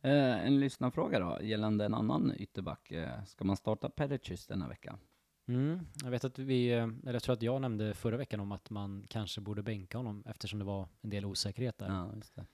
Eh, 0.00 0.46
en 0.46 0.60
lyssnarfråga 0.60 1.18
då, 1.18 1.38
gällande 1.42 1.84
en 1.84 1.94
annan 1.94 2.32
ytterback. 2.38 2.90
Eh, 2.90 3.24
ska 3.24 3.44
man 3.44 3.56
starta 3.56 3.90
Pericic 3.90 4.46
denna 4.46 4.68
vecka? 4.68 4.98
Mm, 5.46 5.80
jag 6.02 6.10
vet 6.10 6.24
att 6.24 6.38
vi, 6.38 6.72
eh, 6.72 6.82
eller 6.82 7.12
jag 7.12 7.22
tror 7.22 7.32
att 7.32 7.42
jag 7.42 7.60
nämnde 7.60 7.94
förra 7.94 8.16
veckan 8.16 8.40
om 8.40 8.52
att 8.52 8.70
man 8.70 9.04
kanske 9.08 9.40
borde 9.40 9.62
bänka 9.62 9.98
honom 9.98 10.22
eftersom 10.26 10.58
det 10.58 10.64
var 10.64 10.88
en 11.00 11.10
del 11.10 11.24
osäkerhet 11.24 11.78
där. 11.78 11.88
Ja, 11.88 12.14
just 12.14 12.34
det. 12.34 12.46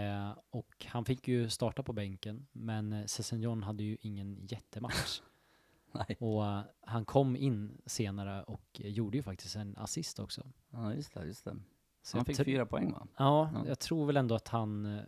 Eh, 0.00 0.38
och 0.50 0.86
han 0.88 1.04
fick 1.04 1.28
ju 1.28 1.48
starta 1.48 1.82
på 1.82 1.92
bänken, 1.92 2.46
men 2.52 2.92
eh, 2.92 3.06
Sessignon 3.06 3.62
hade 3.62 3.82
ju 3.82 3.96
ingen 4.00 4.46
jättematch. 4.46 5.20
Nej. 5.92 6.16
och 6.20 6.46
eh, 6.46 6.62
han 6.80 7.04
kom 7.04 7.36
in 7.36 7.80
senare 7.86 8.42
och 8.42 8.80
eh, 8.80 8.90
gjorde 8.90 9.16
ju 9.16 9.22
faktiskt 9.22 9.56
en 9.56 9.76
assist 9.76 10.18
också. 10.18 10.46
Ja, 10.70 10.94
just 10.94 11.14
det, 11.14 11.24
just 11.24 11.44
det. 11.44 11.56
Så 12.02 12.18
han 12.18 12.24
fick 12.24 12.36
fyra 12.36 12.66
poäng 12.66 12.92
va? 12.92 13.06
Ja, 13.16 13.50
Ja. 13.54 13.64
jag 13.68 13.78
tror 13.78 14.06
väl 14.06 14.16
ändå 14.16 14.34
att 14.34 14.48
han 14.48 14.86
eh, 14.98 15.02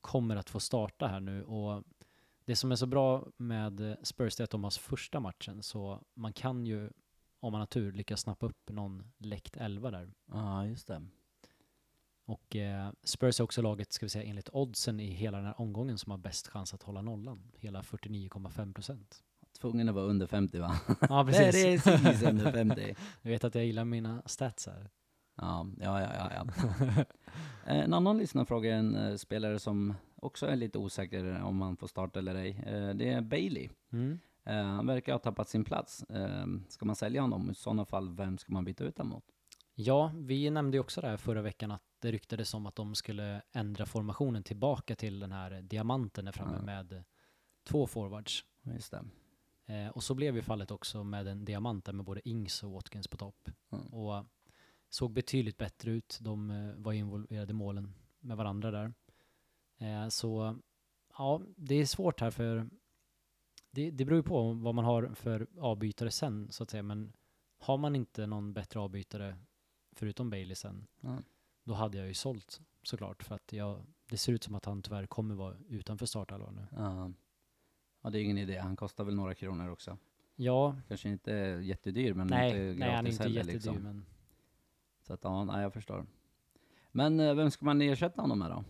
kommer 0.00 0.36
att 0.36 0.50
få 0.50 0.60
starta 0.60 1.06
här 1.06 1.20
nu 1.20 1.44
och 1.44 1.82
det 2.44 2.56
som 2.56 2.72
är 2.72 2.76
så 2.76 2.86
bra 2.86 3.26
med 3.36 3.80
eh, 3.90 3.96
Spurs 4.02 4.40
är 4.40 4.44
att 4.44 4.50
de 4.50 4.64
har 4.64 4.70
första 4.70 5.20
matchen 5.20 5.62
så 5.62 6.02
man 6.14 6.32
kan 6.32 6.66
ju 6.66 6.90
om 7.40 7.52
man 7.52 7.60
har 7.60 7.66
tur 7.66 7.92
lyckas 7.92 8.20
snappa 8.20 8.46
upp 8.46 8.70
någon 8.70 9.12
läckt 9.18 9.56
elva 9.56 9.90
där. 9.90 10.10
Ja, 10.32 10.66
just 10.66 10.86
det. 10.86 11.06
Och 12.24 12.56
eh, 12.56 12.90
Spurs 13.02 13.40
är 13.40 13.44
också 13.44 13.62
laget, 13.62 13.92
ska 13.92 14.06
vi 14.06 14.10
säga, 14.10 14.24
enligt 14.24 14.48
oddsen 14.52 15.00
i 15.00 15.06
hela 15.10 15.36
den 15.38 15.46
här 15.46 15.60
omgången 15.60 15.98
som 15.98 16.10
har 16.10 16.18
bäst 16.18 16.48
chans 16.48 16.74
att 16.74 16.82
hålla 16.82 17.02
nollan. 17.02 17.52
Hela 17.58 17.82
49,5 17.82 18.74
procent. 18.74 19.22
Tvungen 19.60 19.88
att 19.88 19.94
vara 19.94 20.04
under 20.04 20.26
50 20.26 20.58
va? 20.58 20.80
Ja, 21.00 21.22
Det 21.24 21.36
är 21.36 21.44
precis. 21.44 21.84
precis 21.84 22.22
under 22.22 22.52
50. 22.52 22.94
Jag 23.22 23.30
vet 23.30 23.44
att 23.44 23.54
jag 23.54 23.64
gillar 23.64 23.84
mina 23.84 24.22
stats 24.26 24.66
här. 24.66 24.90
Ja, 25.36 25.66
ja, 25.80 26.00
ja, 26.00 26.30
ja. 26.34 26.46
ja. 26.80 27.04
en 27.64 27.94
annan 27.94 28.18
lyssnarfråga 28.18 28.74
är 28.74 28.78
en 28.78 28.94
eh, 28.96 29.16
spelare 29.16 29.58
som 29.58 29.94
också 30.16 30.46
är 30.46 30.56
lite 30.56 30.78
osäker 30.78 31.42
om 31.42 31.60
han 31.62 31.76
får 31.76 31.86
starta 31.86 32.18
eller 32.18 32.34
ej. 32.34 32.62
Eh, 32.66 32.94
det 32.94 33.08
är 33.12 33.20
Bailey. 33.20 33.68
Mm. 33.92 34.18
Eh, 34.44 34.64
han 34.64 34.86
verkar 34.86 35.12
ha 35.12 35.18
tappat 35.18 35.48
sin 35.48 35.64
plats. 35.64 36.02
Eh, 36.02 36.46
ska 36.68 36.86
man 36.86 36.96
sälja 36.96 37.20
honom? 37.20 37.50
I 37.50 37.54
sådana 37.54 37.84
fall, 37.84 38.14
vem 38.16 38.38
ska 38.38 38.52
man 38.52 38.64
byta 38.64 38.84
ut 38.84 38.98
honom 38.98 39.12
mot? 39.12 39.24
Ja, 39.74 40.12
vi 40.14 40.50
nämnde 40.50 40.76
ju 40.76 40.80
också 40.80 41.00
det 41.00 41.06
här 41.08 41.16
förra 41.16 41.42
veckan 41.42 41.70
att 41.70 41.82
det 41.98 42.12
ryktades 42.12 42.54
om 42.54 42.66
att 42.66 42.76
de 42.76 42.94
skulle 42.94 43.42
ändra 43.52 43.86
formationen 43.86 44.42
tillbaka 44.42 44.96
till 44.96 45.20
den 45.20 45.32
här 45.32 45.62
diamanten 45.62 46.24
där 46.24 46.32
framme 46.32 46.56
Ja. 46.56 46.62
med 46.62 47.04
två 47.64 47.86
forwards. 47.86 48.44
Just 48.62 48.90
det. 48.92 49.04
Eh, 49.66 49.88
och 49.88 50.02
så 50.02 50.14
blev 50.14 50.36
ju 50.36 50.42
fallet 50.42 50.70
också 50.70 51.04
med 51.04 51.28
en 51.28 51.44
diamant 51.44 51.84
där 51.84 51.92
med 51.92 52.04
både 52.04 52.28
Ings 52.28 52.62
och 52.62 52.70
Watkins 52.72 53.08
på 53.08 53.16
topp. 53.16 53.48
Mm. 53.72 53.86
Och 53.86 54.16
eh, 54.16 54.24
såg 54.94 55.10
betydligt 55.12 55.58
bättre 55.58 55.90
ut. 55.90 56.18
De 56.20 56.50
eh, 56.50 56.74
var 56.76 56.92
involverade 56.92 57.50
i 57.50 57.54
målen 57.54 57.94
med 58.20 58.36
varandra 58.36 58.70
där. 58.70 58.92
Eh, 59.78 60.08
så 60.08 60.58
ja, 61.18 61.42
det 61.56 61.74
är 61.74 61.86
svårt 61.86 62.20
här 62.20 62.30
för 62.30 62.68
det, 63.70 63.90
det 63.90 64.04
beror 64.04 64.16
ju 64.16 64.22
på 64.22 64.52
vad 64.52 64.74
man 64.74 64.84
har 64.84 65.14
för 65.14 65.46
avbytare 65.58 66.10
sen 66.10 66.52
så 66.52 66.62
att 66.62 66.70
säga. 66.70 66.82
Men 66.82 67.12
har 67.58 67.78
man 67.78 67.96
inte 67.96 68.26
någon 68.26 68.52
bättre 68.52 68.80
avbytare 68.80 69.38
förutom 69.92 70.30
Bailey 70.30 70.54
sen, 70.54 70.86
Ja. 71.00 71.18
då 71.64 71.74
hade 71.74 71.98
jag 71.98 72.06
ju 72.06 72.14
sålt 72.14 72.60
såklart. 72.82 73.22
För 73.22 73.34
att 73.34 73.52
jag, 73.52 73.86
det 74.10 74.16
ser 74.16 74.32
ut 74.32 74.44
som 74.44 74.54
att 74.54 74.64
han 74.64 74.82
tyvärr 74.82 75.06
kommer 75.06 75.34
vara 75.34 75.56
utanför 75.68 76.06
startelvan 76.06 76.54
nu. 76.54 76.66
Ja. 76.76 77.12
ja, 78.02 78.10
det 78.10 78.18
är 78.18 78.22
ingen 78.22 78.38
idé. 78.38 78.58
Han 78.58 78.76
kostar 78.76 79.04
väl 79.04 79.14
några 79.14 79.34
kronor 79.34 79.68
också. 79.68 79.98
Ja, 80.36 80.76
Kanske 80.88 81.08
inte 81.08 81.32
jättedyr, 81.62 82.14
men 82.14 82.26
nej, 82.26 82.48
inte 82.50 82.78
nej 82.78 82.94
han 82.94 83.06
är 83.06 83.10
gratis 83.10 83.12
inte 83.12 83.22
heller, 83.22 83.36
jättedyr 83.36 83.54
liksom. 83.54 83.76
men 83.82 84.04
Så 85.12 85.14
att, 85.14 85.24
ja, 85.24 85.44
nej, 85.44 85.62
jag 85.62 85.72
förstår. 85.72 86.06
Men 86.92 87.20
eh, 87.20 87.34
vem 87.34 87.50
ska 87.50 87.64
man 87.64 87.82
ersätta 87.82 88.22
honom 88.22 88.38
med 88.38 88.50
då? 88.50 88.64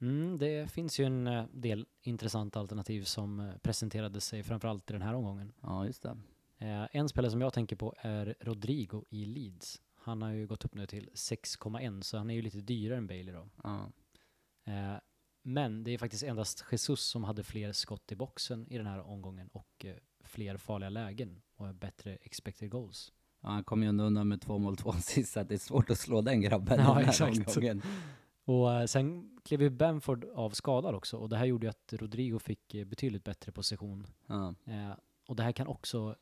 Mm, 0.00 0.38
det 0.38 0.70
finns 0.70 1.00
ju 1.00 1.04
en 1.04 1.26
eh, 1.26 1.44
del 1.52 1.86
intressanta 2.02 2.60
alternativ 2.60 3.02
som 3.02 3.40
eh, 3.40 3.56
presenterade 3.56 4.20
sig 4.20 4.42
framförallt 4.42 4.90
i 4.90 4.92
den 4.92 5.02
här 5.02 5.14
omgången. 5.14 5.52
Ja, 5.60 5.86
just 5.86 6.02
det. 6.02 6.18
En 6.92 7.08
spelare 7.08 7.30
som 7.30 7.40
jag 7.40 7.52
tänker 7.52 7.76
på 7.76 7.94
är 7.98 8.34
Rodrigo 8.40 9.04
i 9.10 9.24
Leeds. 9.24 9.82
Han 9.94 10.22
har 10.22 10.30
ju 10.30 10.46
gått 10.46 10.64
upp 10.64 10.74
nu 10.74 10.86
till 10.86 11.10
6,1 11.14 12.00
så 12.00 12.18
han 12.18 12.30
är 12.30 12.34
ju 12.34 12.42
lite 12.42 12.60
dyrare 12.60 12.98
än 12.98 13.06
Bailey 13.06 13.34
då. 13.34 13.48
Ja. 13.62 13.90
Men 15.42 15.84
det 15.84 15.90
är 15.90 15.98
faktiskt 15.98 16.22
endast 16.22 16.64
Jesus 16.70 17.00
som 17.00 17.24
hade 17.24 17.42
fler 17.42 17.72
skott 17.72 18.12
i 18.12 18.16
boxen 18.16 18.66
i 18.68 18.76
den 18.76 18.86
här 18.86 19.00
omgången 19.00 19.48
och 19.48 19.86
fler 20.20 20.56
farliga 20.56 20.90
lägen 20.90 21.42
och 21.56 21.74
bättre 21.74 22.16
expected 22.16 22.70
goals. 22.70 23.12
Han 23.44 23.64
kom 23.64 23.82
ju 23.82 23.88
ändå 23.88 24.04
undan 24.04 24.28
med 24.28 24.40
två 24.40 24.58
mål, 24.58 24.76
två 24.76 24.90
assist, 24.90 25.32
så 25.32 25.42
det 25.42 25.54
är 25.54 25.58
svårt 25.58 25.90
att 25.90 25.98
slå 25.98 26.20
den 26.20 26.40
grabben 26.40 26.78
Ja, 26.80 26.94
den 26.94 27.04
här 27.04 27.22
omgången. 27.22 27.82
Och 28.44 28.72
eh, 28.72 28.86
sen 28.86 29.30
klev 29.44 29.62
ju 29.62 29.70
Bamford 29.70 30.24
av 30.34 30.50
skadad 30.50 30.94
också 30.94 31.16
och 31.16 31.28
det 31.28 31.36
här 31.36 31.44
gjorde 31.44 31.66
ju 31.66 31.70
att 31.70 31.92
Rodrigo 31.92 32.38
fick 32.38 32.74
eh, 32.74 32.84
betydligt 32.84 33.24
bättre 33.24 33.52
position 33.52 34.06
Ja. 34.26 34.54
Eh, 34.64 34.90
och 35.28 35.36
det 35.36 35.42
här 35.42 35.52
kan 35.52 35.66
också, 35.66 36.16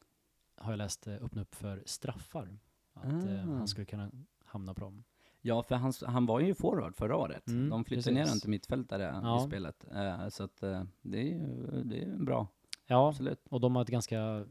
har 0.57 0.73
jag 0.73 0.79
läst, 0.79 1.07
eh, 1.07 1.15
öppna 1.15 1.43
upp 1.43 1.55
för 1.55 1.83
straffar. 1.87 2.59
Att 2.95 3.05
eh, 3.27 3.49
Ah. 3.51 3.55
han 3.55 3.69
skulle 3.69 3.85
kunna 3.87 4.11
hamna 4.45 4.75
på 4.75 4.81
dem. 4.81 5.05
Ja, 5.41 5.63
för 5.63 5.75
han, 5.75 5.93
han 6.07 6.27
var 6.27 6.41
ju 6.41 6.55
forward 6.55 6.97
förra 6.97 7.17
året. 7.17 7.49
Mm, 7.49 7.69
De 7.71 7.85
flyttade 7.85 8.03
precis. 8.03 8.15
ner 8.15 8.25
honom 8.25 8.41
till 8.41 8.51
mittfältare 8.51 9.21
Ja. 9.23 9.45
i 9.45 9.47
spelet. 9.47 9.85
Eh, 9.95 10.29
så 10.29 10.45
att 10.45 10.57
det 11.03 11.19
är 11.19 11.25
ju 11.25 11.67
det 11.85 12.03
är 12.03 12.17
bra, 12.17 12.47
Ja, 12.87 13.09
absolut. 13.09 13.47
och 13.51 13.61
de 13.61 13.75
har 13.77 13.83
ett 13.83 13.89
ganska 13.89 14.47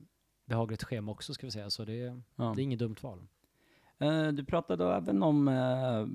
behagligt 0.52 0.84
schema 0.84 1.12
också 1.12 1.34
ska 1.34 1.48
vi 1.48 1.52
säga, 1.52 1.70
så 1.70 1.86
det, 1.86 2.22
Ja. 2.36 2.54
det 2.56 2.62
är 2.62 2.64
inget 2.64 2.80
dumt 2.80 2.96
val. 3.02 3.28
Eh, 3.98 4.28
du 4.28 4.46
pratade 4.46 4.94
även 4.96 5.24
om 5.24 5.48
eh, 5.48 6.06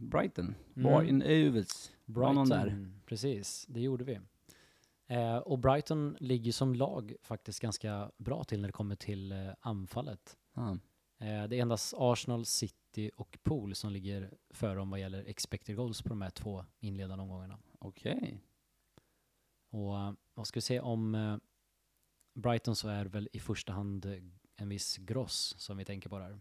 Brighton, 0.00 0.54
Mm. 0.76 0.92
Var 0.92 1.02
in 1.02 1.22
Uvels. 1.22 1.92
Någon 2.04 2.48
där? 2.48 2.90
precis, 3.06 3.66
det 3.68 3.80
gjorde 3.80 4.04
vi. 4.04 4.20
Eh, 5.06 5.36
och 5.36 5.58
Brighton 5.58 6.16
ligger 6.20 6.52
som 6.52 6.74
lag 6.74 7.14
faktiskt 7.22 7.60
ganska 7.60 8.10
bra 8.16 8.44
till 8.44 8.60
när 8.60 8.68
det 8.68 8.72
kommer 8.72 8.96
till 8.96 9.34
anfallet. 9.60 10.36
Eh, 10.56 11.44
det 11.48 11.56
är 11.56 11.62
endast 11.62 11.94
Arsenal, 11.96 12.44
City 12.44 13.10
och 13.16 13.38
Pool 13.42 13.74
som 13.74 13.92
ligger 13.92 14.30
före 14.50 14.74
dem 14.74 14.90
vad 14.90 15.00
gäller 15.00 15.24
expected 15.24 15.76
goals 15.76 16.02
på 16.02 16.08
de 16.08 16.22
här 16.22 16.30
två 16.30 16.64
inledande 16.80 17.22
omgångarna. 17.22 17.58
Okej. 17.78 18.40
Och 19.70 19.98
eh, 19.98 20.12
vad 20.34 20.46
ska 20.46 20.56
vi 20.56 20.62
säga 20.62 20.82
om 20.82 21.40
Brighton 22.34 22.76
så 22.76 22.88
är 22.88 23.04
väl 23.04 23.28
i 23.32 23.40
första 23.40 23.72
hand 23.72 24.04
eh, 24.06 24.12
en 24.56 24.68
viss 24.68 24.96
Gross 24.96 25.54
som 25.58 25.76
vi 25.76 25.84
tänker 25.84 26.08
på 26.08 26.18
där. 26.18 26.40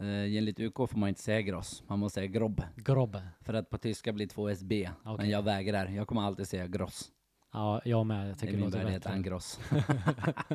Uh, 0.00 0.36
enligt 0.36 0.60
UK 0.60 0.74
får 0.76 0.96
man 0.96 1.08
inte 1.08 1.22
säga 1.22 1.42
gross, 1.42 1.82
man 1.86 1.98
måste 1.98 2.14
säga 2.14 2.26
grobb. 2.26 2.62
Grobbe. 2.76 3.28
För 3.40 3.54
att 3.54 3.70
på 3.70 3.78
tyska 3.78 4.12
blir 4.12 4.26
2 4.26 4.48
SB. 4.48 4.90
Men 5.18 5.30
jag 5.30 5.42
vägrar, 5.42 5.86
jag 5.88 6.08
kommer 6.08 6.22
alltid 6.22 6.48
säga 6.48 6.66
gross. 6.66 7.12
Ja, 7.52 7.80
jag 7.84 8.06
med. 8.06 8.28
Jag 8.30 8.38
tycker 8.38 8.52
det 8.52 8.56
min 8.58 8.64
låter 8.64 8.78
värdighet, 8.78 9.04
han 9.04 9.22
gross. 9.22 9.60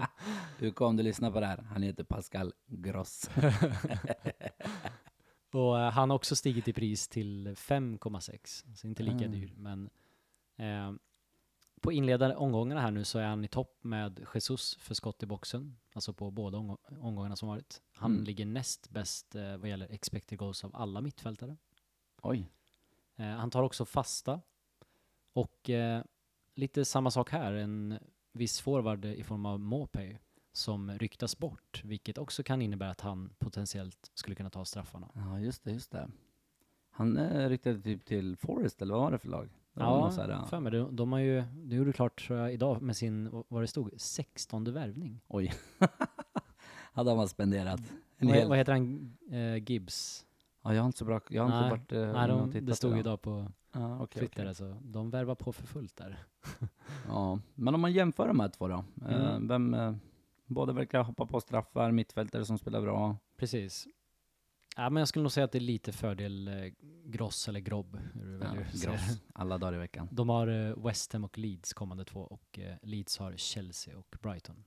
UK 0.60 0.82
om 0.82 0.98
du 0.98 1.04
lyssnar 1.04 1.32
på 1.32 1.40
det 1.40 1.46
här, 1.46 1.58
han 1.70 1.84
heter 1.84 2.04
Pascal 2.04 2.54
Gross. 2.68 3.30
Och 5.54 5.80
eh, 5.80 5.92
han 5.92 6.10
har 6.10 6.16
också 6.16 6.36
stigit 6.36 6.68
i 6.68 6.74
pris 6.74 7.08
till 7.08 7.48
5,6. 7.48 8.76
Så 8.76 8.88
inte 8.88 9.04
lika 9.04 9.26
Ah. 9.26 9.28
dyr. 9.28 9.54
Men 9.58 9.90
eh, 10.58 10.92
på 11.84 11.92
inledande 11.92 12.36
omgångarna 12.36 12.82
här 12.82 12.92
nu 12.92 13.04
så 13.04 13.20
är 13.20 13.26
han 13.26 13.46
i 13.46 13.48
topp 13.48 13.78
med 13.82 14.26
Jesus 14.34 14.76
för 14.76 14.94
skott 14.94 15.24
i 15.24 15.26
boxen. 15.26 15.78
Alltså 15.94 16.14
på 16.14 16.32
båda 16.32 16.58
omgå- 16.58 17.00
omgångarna 17.00 17.36
som 17.36 17.48
varit. 17.50 17.82
Han 17.94 18.12
Mm. 18.12 18.24
ligger 18.24 18.46
näst 18.46 18.90
bäst 18.90 19.36
eh, 19.36 19.58
vad 19.58 19.70
gäller 19.70 19.92
expected 19.92 20.40
goals 20.40 20.64
av 20.64 20.76
alla 20.76 21.02
mittfältare. 21.02 21.58
Oj. 22.22 22.50
Eh, 23.16 23.26
han 23.26 23.50
tar 23.52 23.64
också 23.64 23.86
fasta. 23.86 24.42
Och 25.34 25.70
eh, 25.70 26.04
lite 26.56 26.86
samma 26.86 27.12
sak 27.12 27.30
här, 27.32 27.54
en 27.54 28.00
viss 28.32 28.62
forward 28.62 29.06
i 29.06 29.24
form 29.24 29.46
av 29.46 29.60
Mopay 29.60 30.18
som 30.52 30.92
ryktas 30.92 31.38
bort, 31.38 31.82
vilket 31.84 32.18
också 32.18 32.44
kan 32.44 32.62
innebära 32.62 32.90
att 32.92 33.02
han 33.02 33.30
potentiellt 33.40 34.12
skulle 34.14 34.36
kunna 34.36 34.50
ta 34.50 34.66
straffarna. 34.66 35.10
Ja, 35.16 35.40
just 35.40 35.64
det, 35.64 35.72
just 35.72 35.92
det. 35.92 36.12
Han 36.90 37.18
eh, 37.18 37.50
riktade 37.50 37.82
typ 37.82 38.06
till 38.06 38.38
Forest, 38.38 38.82
eller 38.82 38.94
vad 38.94 39.04
var 39.04 39.12
det 39.12 39.20
för 39.20 39.30
lag? 39.30 39.50
Ja, 39.74 40.12
så 40.12 40.22
här, 40.22 40.30
ja. 40.30 40.46
för 40.46 40.60
mig. 40.60 40.72
De, 40.72 40.96
de 40.96 41.12
har 41.12 41.20
ju, 41.20 41.44
det 41.54 41.76
gjorde 41.76 41.94
klart 41.94 42.28
tror 42.28 42.40
jag 42.40 42.54
idag 42.54 42.82
med 42.82 42.96
sin, 42.98 43.44
vad- 43.48 43.64
det 43.64 43.68
stod, 43.68 43.90
16 43.98 44.64
värvning. 44.74 45.22
Oj. 45.28 45.54
Hade 46.94 47.16
han 47.16 47.28
spenderat 47.28 47.80
en 48.18 48.28
Vad, 48.28 48.36
hel... 48.38 48.50
vad 48.50 48.58
heter 48.58 48.72
han, 48.72 49.18
eh, 49.32 49.56
Gibbs? 49.72 50.26
Ja, 50.64 50.74
jag 50.74 50.82
har 50.82 50.86
inte 50.86 50.98
så 50.98 51.06
bra... 51.06 51.22
Jag 51.30 51.44
har 51.44 51.50
Nej, 51.50 51.64
inte 51.64 51.70
varit 51.78 52.08
eh, 52.08 52.14
Nej, 52.20 52.28
de, 52.28 52.52
tittat 52.52 52.68
det 52.68 52.76
stod 52.76 52.98
idag. 52.98 53.22
på 53.22 53.52
Ja, 53.72 53.96
okej, 54.04 54.20
Twitter, 54.20 54.36
okej. 54.42 54.48
alltså. 54.48 54.78
De 54.82 55.10
värvar 55.10 55.36
på 55.36 55.54
för 55.54 55.68
fullt 55.68 55.96
där. 55.98 56.18
Ja, 57.08 57.40
men 57.56 57.76
om 57.76 57.82
man 57.82 57.94
jämför 57.94 58.28
de 58.28 58.40
här 58.40 58.50
två 58.50 58.68
då. 58.68 58.84
Eh, 59.10 59.30
Mm. 59.36 59.48
vem... 59.48 59.74
Eh, 59.74 59.94
båda 60.46 60.74
verkar 60.74 61.04
hoppa 61.04 61.26
på 61.26 61.42
straffar, 61.42 61.92
mittfältare 61.92 62.46
som 62.46 62.58
spelar 62.58 62.82
bra. 62.82 63.18
Precis. 63.38 63.88
Ja, 64.76 64.90
men 64.90 65.02
jag 65.02 65.08
skulle 65.08 65.24
nog 65.24 65.32
säga 65.32 65.44
att 65.44 65.52
det 65.52 65.58
är 65.58 65.60
lite 65.60 65.92
fördel 65.92 66.48
eh, 66.48 66.72
Gross 67.06 67.48
eller 67.48 67.60
Grobb, 67.60 68.00
hur 68.14 68.26
du 68.26 68.32
Ja, 68.34 68.38
väljer 68.40 68.66
att 68.66 68.78
säga 68.78 68.92
gross. 68.92 69.22
Alla 69.34 69.58
dagar 69.58 69.74
i 69.74 69.78
veckan. 69.78 70.08
De 70.12 70.30
har 70.30 70.48
eh, 70.48 70.86
West 70.86 71.14
Ham 71.14 71.24
och 71.24 71.38
Leeds 71.38 71.74
kommande 71.74 72.06
två 72.06 72.20
och 72.20 72.60
eh, 72.60 72.76
Leeds 72.82 73.18
har 73.18 73.34
Chelsea 73.38 73.98
och 73.98 74.18
Brighton. 74.22 74.64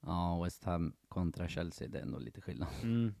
Ja, 0.00 0.42
West 0.44 0.64
Ham 0.64 0.92
kontra 1.08 1.48
Chelsea, 1.48 1.88
det 1.88 1.98
är 1.98 2.06
nog 2.06 2.20
lite 2.20 2.40
skillnad. 2.40 2.68
Mm. 2.82 3.14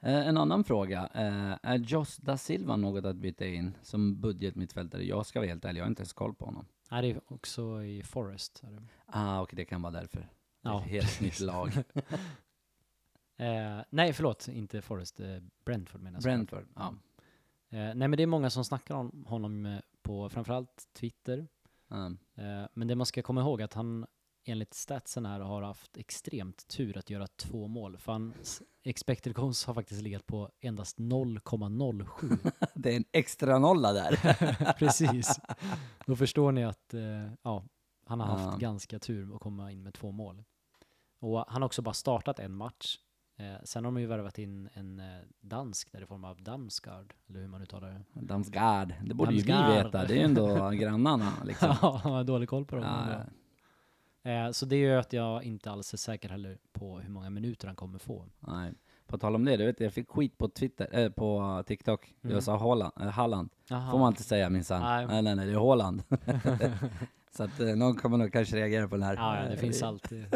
Eh, 0.00 0.28
en 0.28 0.36
annan 0.36 0.64
fråga. 0.64 1.10
Eh, 1.14 1.58
är 1.62 1.78
Jos 1.78 2.16
da 2.16 2.36
Silva 2.36 2.76
något 2.76 3.04
att 3.04 3.16
byta 3.16 3.46
in 3.46 3.74
som 3.82 4.20
budgetmittfältare? 4.20 5.04
Jag 5.04 5.26
ska 5.26 5.38
vara 5.38 5.48
helt 5.48 5.64
ärlig, 5.64 5.80
jag 5.80 5.84
har 5.84 5.90
inte 5.90 6.00
ens 6.00 6.12
koll 6.12 6.34
på 6.34 6.44
honom. 6.44 6.66
Nej, 6.90 7.02
det 7.02 7.08
är 7.10 7.20
också 7.32 7.84
i 7.84 8.02
Forest. 8.02 8.62
Är 8.64 8.70
det. 8.70 8.82
Ah, 9.06 9.42
okej, 9.42 9.56
det 9.56 9.64
kan 9.64 9.82
vara 9.82 9.92
därför. 9.92 10.28
Ja, 10.62 10.80
ett 10.84 10.90
helt 10.90 11.20
nytt 11.20 11.40
lag. 11.40 11.70
Eh, 13.36 13.80
nej, 13.90 14.12
förlåt, 14.12 14.48
inte 14.48 14.82
Forrest. 14.82 15.20
Eh, 15.20 15.26
Brentford 15.64 16.00
menar 16.00 16.16
jag. 16.16 16.22
Brentford. 16.22 16.66
Ja. 16.74 16.94
Eh, 17.68 17.78
nej, 17.78 17.94
men 17.94 18.10
det 18.10 18.22
är 18.22 18.26
många 18.26 18.50
som 18.50 18.64
snackar 18.64 18.94
om 18.94 19.24
honom 19.28 19.66
eh, 19.66 19.78
på 20.02 20.28
framförallt 20.28 20.88
Twitter. 20.92 21.46
Eh, 22.34 22.66
men 22.74 22.88
det 22.88 22.94
man 22.94 23.06
ska 23.06 23.22
komma 23.22 23.40
ihåg 23.40 23.60
är 23.60 23.64
att 23.64 23.74
han 23.74 24.06
enligt 24.44 24.74
statsen 24.74 25.26
här 25.26 25.40
har 25.40 25.62
haft 25.62 25.96
extremt 25.96 26.68
tur 26.68 26.98
att 26.98 27.10
göra 27.10 27.26
två 27.26 27.68
mål. 27.68 27.98
För 27.98 28.12
hans 28.12 28.62
expected 28.82 29.34
goals 29.34 29.64
har 29.64 29.74
faktiskt 29.74 30.02
legat 30.02 30.26
på 30.26 30.50
endast 30.60 30.98
0,07. 30.98 32.50
Det 32.74 32.92
är 32.92 32.96
en 32.96 33.04
extra 33.12 33.58
nolla 33.58 33.92
där. 33.92 34.16
Precis. 34.78 35.40
Då 36.06 36.16
förstår 36.16 36.52
ni 36.52 36.64
att 36.64 36.94
eh, 36.94 37.32
ja, 37.42 37.64
han 38.06 38.20
har 38.20 38.26
haft 38.26 38.44
Ja. 38.44 38.56
ganska 38.68 38.98
tur 38.98 39.34
att 39.34 39.40
komma 39.40 39.72
in 39.72 39.82
med 39.82 39.94
två 39.94 40.12
mål. 40.12 40.44
Och 41.20 41.44
han 41.48 41.62
har 41.62 41.66
också 41.66 41.82
bara 41.82 41.94
startat 41.94 42.38
en 42.38 42.52
match. 42.54 42.98
Eh, 43.38 43.54
sen 43.64 43.84
har 43.84 43.92
de 43.92 44.00
ju 44.00 44.06
värvat 44.06 44.38
in 44.38 44.68
en 44.74 45.00
eh, 45.00 45.06
dansk 45.40 45.92
där 45.92 46.02
i 46.02 46.06
form 46.06 46.24
av 46.24 46.42
Damsgaard, 46.42 47.14
eller 47.28 47.40
hur 47.40 47.48
man 47.48 47.62
uttalar 47.62 47.88
det. 47.88 48.20
Damsgaard. 48.20 48.94
Det 49.04 49.14
borde 49.14 49.32
ju 49.34 49.40
vi 49.40 49.52
Damsgaard. 49.52 49.84
veta. 49.84 50.04
Det 50.04 50.14
är 50.14 50.18
ju 50.18 50.22
ändå 50.24 50.70
grannarna 50.74 51.32
liksom. 51.44 51.76
Ja, 51.82 52.00
han 52.02 52.12
har 52.12 52.24
dålig 52.24 52.48
koll 52.48 52.64
på 52.64 52.76
dem. 52.76 52.84
Ja, 52.84 53.06
bra. 53.06 54.32
Eh, 54.32 54.50
så 54.50 54.66
det 54.66 54.76
gör 54.76 54.98
att 54.98 55.12
jag 55.12 55.44
inte 55.44 55.70
alls 55.70 55.92
är 55.92 55.98
säker 55.98 56.28
heller 56.28 56.58
på 56.72 56.98
hur 56.98 57.10
många 57.10 57.30
minuter 57.30 57.66
han 57.66 57.76
kommer 57.76 57.98
få. 57.98 58.24
nej. 58.40 58.72
På 59.06 59.18
tal 59.18 59.34
om 59.34 59.44
det, 59.44 59.56
du 59.56 59.66
vet 59.66 59.80
jag 59.80 59.92
fick 59.92 60.08
skit 60.10 60.38
på 60.38 60.48
Twitter, 60.48 60.98
äh, 60.98 61.10
på 61.10 61.62
TikTok. 61.66 62.14
Mm. 62.22 62.34
Jag 62.34 62.42
sa 62.42 62.56
Holland, 62.56 62.92
äh, 63.00 63.06
Halland. 63.06 63.48
Aha. 63.70 63.90
Får 63.90 63.98
man 63.98 64.12
inte 64.12 64.22
säga 64.22 64.50
minsann. 64.50 64.82
Nej. 64.82 65.06
Nej. 65.06 65.22
nej, 65.22 65.36
nej, 65.36 65.46
det 65.46 65.52
är 65.52 65.56
Håland. 65.56 66.02
Så 67.36 67.42
att 67.44 67.60
eh, 67.60 67.76
någon 67.76 67.96
kommer 67.96 68.16
nog 68.18 68.32
kanske 68.32 68.56
reagera 68.56 68.88
på 68.88 68.94
den 68.96 69.02
här. 69.04 69.14
Ja, 69.16 69.36
ja, 69.36 69.48
det 69.48 69.54
Eh, 69.54 69.60
finns 69.60 69.82
alltid. 69.82 70.26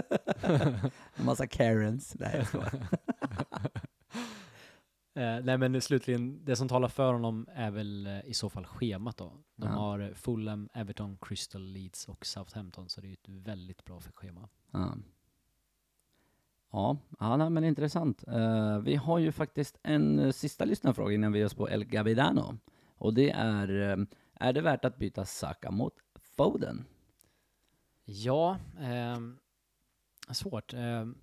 En 0.43 0.91
massa 1.25 1.47
Karens. 1.47 2.15
Nej, 2.19 2.35
jag 2.37 2.47
skojar. 2.47 2.73
Eh, 5.15 5.41
nej 5.45 5.59
men 5.59 5.81
slutligen, 5.81 6.45
det 6.45 6.57
som 6.57 6.69
talar 6.69 6.89
för 6.89 7.13
honom 7.13 7.47
är 7.55 7.71
väl 7.71 8.07
eh, 8.07 8.21
i 8.25 8.35
så 8.35 8.49
fall 8.49 8.67
schemat 8.67 9.17
då. 9.17 9.33
De 9.57 9.67
Ja. 9.67 9.75
har 9.75 9.99
eh, 10.01 10.15
Fulham, 10.15 10.69
Everton, 10.75 11.19
Crystal, 11.21 11.63
Leeds 11.63 12.09
och 12.09 12.27
Southampton, 12.27 12.89
så 12.89 13.01
det 13.01 13.07
är 13.07 13.09
ju 13.09 13.15
ett 13.15 13.29
väldigt 13.29 13.85
bra 13.85 14.01
schema. 14.15 14.49
Ja. 14.71 14.95
Ja, 16.73 16.97
ja 17.21 17.37
nej, 17.37 17.51
men 17.51 17.65
intressant. 17.65 18.25
Eh, 18.29 18.79
vi 18.79 18.97
har 18.97 19.19
ju 19.19 19.33
faktiskt 19.33 19.79
en 19.83 20.19
uh, 20.19 20.31
sista 20.33 20.65
lyssnarfråga 20.65 21.15
innan 21.15 21.33
vi 21.33 21.39
ger 21.39 21.47
oss 21.47 21.55
på 21.55 21.69
El 21.71 21.85
Gavidano. 21.85 22.59
Och 22.99 23.15
det 23.15 23.31
är, 23.31 23.91
eh, 23.91 24.05
är 24.35 24.53
det 24.53 24.61
värt 24.61 24.85
att 24.85 24.97
byta 24.99 25.25
Saka 25.25 25.71
mot 25.71 25.95
Foden? 26.45 26.85
Ja, 28.05 28.59
ehm, 28.81 29.39
svårt. 30.31 30.75
Ehm, 30.75 31.19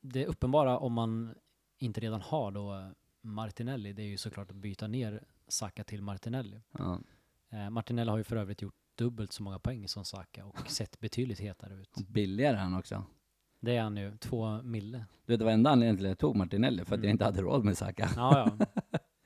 det 0.00 0.26
uppenbara 0.26 0.78
om 0.78 0.92
man 0.92 1.34
inte 1.78 2.00
redan 2.00 2.20
har 2.20 2.50
då 2.50 2.74
eh, 2.74 2.88
Martinelli, 3.20 3.92
det 3.92 4.02
är 4.02 4.06
ju 4.06 4.16
såklart 4.16 4.50
att 4.50 4.56
byta 4.56 4.86
ner 4.86 5.24
Saka 5.48 5.84
till 5.84 6.02
Martinelli. 6.02 6.60
Ja. 6.78 7.00
Eh, 7.50 7.70
Martinelli 7.70 8.10
har 8.10 8.18
ju 8.18 8.24
för 8.24 8.36
övrigt 8.36 8.62
gjort 8.62 8.74
dubbelt 8.94 9.32
så 9.32 9.42
många 9.42 9.58
poäng 9.58 9.88
som 9.88 10.04
Saka 10.04 10.44
och 10.44 10.58
sett 10.70 11.00
betydligt 11.00 11.40
hetare 11.40 11.74
ut. 11.74 11.96
Och 11.96 12.02
billigare 12.04 12.56
han 12.56 12.74
också. 12.74 13.04
Det 13.60 13.76
är 13.76 13.82
han 13.82 13.96
ju, 13.96 14.16
två 14.16 14.62
mille. 14.62 15.04
Du 15.26 15.32
vet, 15.32 15.38
det 15.38 15.44
var 15.44 15.52
enda 15.52 15.70
anledningen 15.70 15.96
till 15.96 16.06
att 16.06 16.10
jag 16.10 16.18
tog 16.18 16.36
Martinelli, 16.36 16.84
för 16.84 16.94
att 16.94 16.98
Mm. 16.98 17.04
jag 17.08 17.14
inte 17.14 17.24
hade 17.24 17.42
råd 17.42 17.64
med 17.64 17.78
Saka. 17.78 18.08
Ja, 18.16 18.38
ja. 18.38 18.66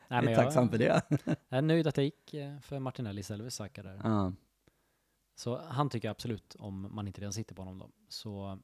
Nej, 0.09 0.19
jag 0.19 0.25
men 0.25 0.29
är 0.29 0.31
jag, 0.33 0.45
tacksam 0.45 0.69
för 0.69 0.79
det. 0.79 1.03
jag 1.49 1.59
är 1.59 1.63
nöjd 1.63 1.87
att 1.87 1.97
jag 1.97 2.05
gick 2.05 2.35
eh, 2.35 2.59
för 2.61 2.79
Martinelli 2.79 3.21
istället 3.21 3.45
för 3.45 3.51
Saka 3.51 3.83
där. 3.83 4.01
Ja. 4.05 4.33
Så 5.41 5.59
han 5.69 5.91
tycker 5.91 6.09
jag 6.09 6.11
absolut 6.15 6.57
om 6.59 6.89
man 6.95 7.07
inte 7.07 7.21
redan 7.21 7.33
sitter 7.33 7.55
på 7.55 7.63
honom 7.63 7.79
då. 7.79 7.91
Så 8.09 8.59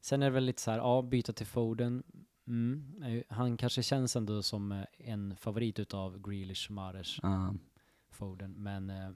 sen 0.00 0.22
är 0.22 0.26
det 0.26 0.30
väl 0.34 0.44
lite 0.44 0.62
så 0.62 0.70
här, 0.70 0.78
ja, 0.78 1.02
byta 1.02 1.32
till 1.32 1.46
Foden. 1.46 2.02
Mm. 2.46 3.02
eh, 3.02 3.22
Han 3.36 3.56
kanske 3.56 3.82
känns 3.82 4.16
ändå 4.16 4.42
som 4.42 4.72
eh, 4.72 4.84
en 4.98 5.36
favorit 5.36 5.78
utav 5.78 6.18
Grealish, 6.22 6.70
Mahrez, 6.70 7.18
Ja. 7.22 7.54
Foden. 8.10 8.52
Men 8.52 8.90
eh, 8.90 9.10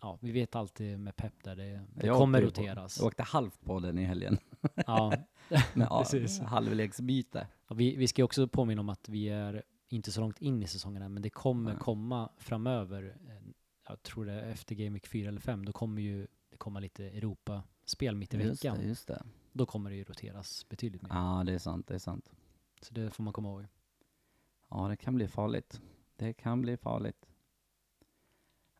ja, 0.00 0.18
vi 0.20 0.32
vet 0.32 0.54
alltid 0.56 0.98
med 1.00 1.16
Pep 1.16 1.44
där 1.44 1.56
det, 1.56 1.80
det 1.94 2.06
Jag 2.06 2.16
kommer 2.18 2.40
på- 2.40 2.46
roteras. 2.46 2.98
Jag 2.98 3.06
åkte 3.06 3.22
halvt 3.22 3.60
på 3.64 3.80
den 3.80 3.98
i 3.98 4.04
helgen. 4.04 4.38
Ja, 4.86 5.12
Med 5.74 5.86
ja, 5.90 5.98
Precis. 6.10 6.40
halvleksbyte. 6.40 7.46
och 7.68 7.80
vi, 7.80 7.96
vi 7.96 8.08
ska 8.08 8.24
också 8.24 8.48
påminna 8.48 8.80
om 8.80 8.88
att 8.88 9.08
vi 9.08 9.28
är 9.28 9.62
inte 9.88 10.12
så 10.12 10.20
långt 10.20 10.38
in 10.40 10.62
i 10.62 10.66
säsongen 10.66 11.02
än, 11.02 11.14
men 11.14 11.22
det 11.22 11.30
kommer 11.30 11.74
komma 11.74 12.30
framöver. 12.38 13.16
Jag 13.94 14.02
tror 14.02 14.24
det 14.26 14.32
är 14.32 14.50
efter 14.50 14.74
Game 14.74 14.90
Week 14.94 15.06
4 15.06 15.28
eller 15.28 15.40
5, 15.40 15.64
då 15.64 15.72
kommer 15.72 16.02
ju 16.02 16.26
det 16.50 16.56
komma 16.56 16.80
lite 16.80 17.04
Europa-spel 17.04 18.16
mitt 18.16 18.34
i 18.34 18.36
Just 18.36 18.64
veckan. 18.64 18.78
det, 18.80 18.86
just 18.86 19.08
det. 19.08 19.22
Då 19.52 19.66
kommer 19.66 19.90
det 19.90 19.96
ju 19.96 20.04
roteras 20.04 20.66
betydligt 20.68 21.02
mer. 21.02 21.10
Ja, 21.10 21.42
det 21.46 21.52
är 21.52 21.58
sant, 21.58 21.86
det 21.88 21.94
är 21.94 21.98
sant. 21.98 22.30
Så 22.80 22.94
det 22.94 23.10
får 23.10 23.24
man 23.24 23.32
komma 23.32 23.48
ihåg. 23.48 23.66
Ja, 24.70 24.88
det 24.88 24.96
kan 24.96 25.14
bli 25.14 25.28
farligt. 25.28 25.80
Det 26.16 26.32
kan 26.32 26.60
bli 26.60 26.76
farligt. 26.76 27.26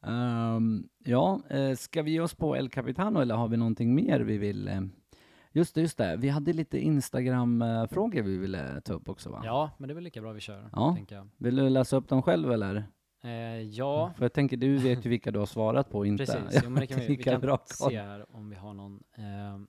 Ehm, 0.03 0.89
ja, 0.99 1.41
eh, 1.51 1.77
ska 1.77 2.03
vi 2.03 2.11
ge 2.11 2.21
oss 2.21 2.35
på 2.35 2.57
El 2.57 2.71
Capitano 2.71 3.21
eller 3.21 3.35
har 3.35 3.49
vi 3.49 3.57
någonting 3.57 3.95
mer 3.95 4.21
vi 4.21 4.39
vill? 4.39 4.69
eh, 4.69 4.81
Just 5.53 5.75
det, 5.75 5.81
just 5.81 5.99
det. 5.99 6.17
Vi 6.17 6.29
hade 6.29 6.53
lite 6.53 6.79
Instagram-frågor 6.79 8.23
vi 8.23 8.37
ville 8.39 8.81
ta 8.81 8.93
upp 8.93 9.09
också 9.09 9.31
va? 9.31 9.43
Ja, 9.45 9.71
men 9.79 9.89
det 9.89 9.93
är 9.93 9.95
väl 9.95 10.05
lika 10.05 10.21
bra 10.21 10.33
vi 10.33 10.41
kör, 10.41 10.71
Ja. 10.73 10.97
Vill 11.37 11.57
du 11.57 11.69
läsa 11.69 11.97
upp 11.97 12.09
dem 12.09 12.23
själv 12.23 12.53
eller? 12.53 12.85
Eh, 13.25 13.61
ja, 13.61 14.13
För 14.17 14.25
jag 14.25 14.33
tänker, 14.33 14.57
du 14.57 14.79
vet 14.79 15.07
ju 15.07 15.11
vilka 15.11 15.31
du 15.31 15.39
har 15.39 15.47
svarat 15.47 15.91
på 15.91 15.99
och 15.99 16.07
inte. 16.07 16.27
precis. 16.27 16.61
Jo, 16.65 16.71
men 16.71 16.81
det 16.81 16.87
kan 16.87 17.01
vi, 17.01 17.07
vi 17.07 17.17
kan 17.17 17.41
bra 17.41 17.63
se 17.67 18.01
här 18.03 18.37
om 18.37 18.51
vi 18.51 18.57
har 18.57 18.75
någon. 18.75 19.03
ehm, 19.15 19.67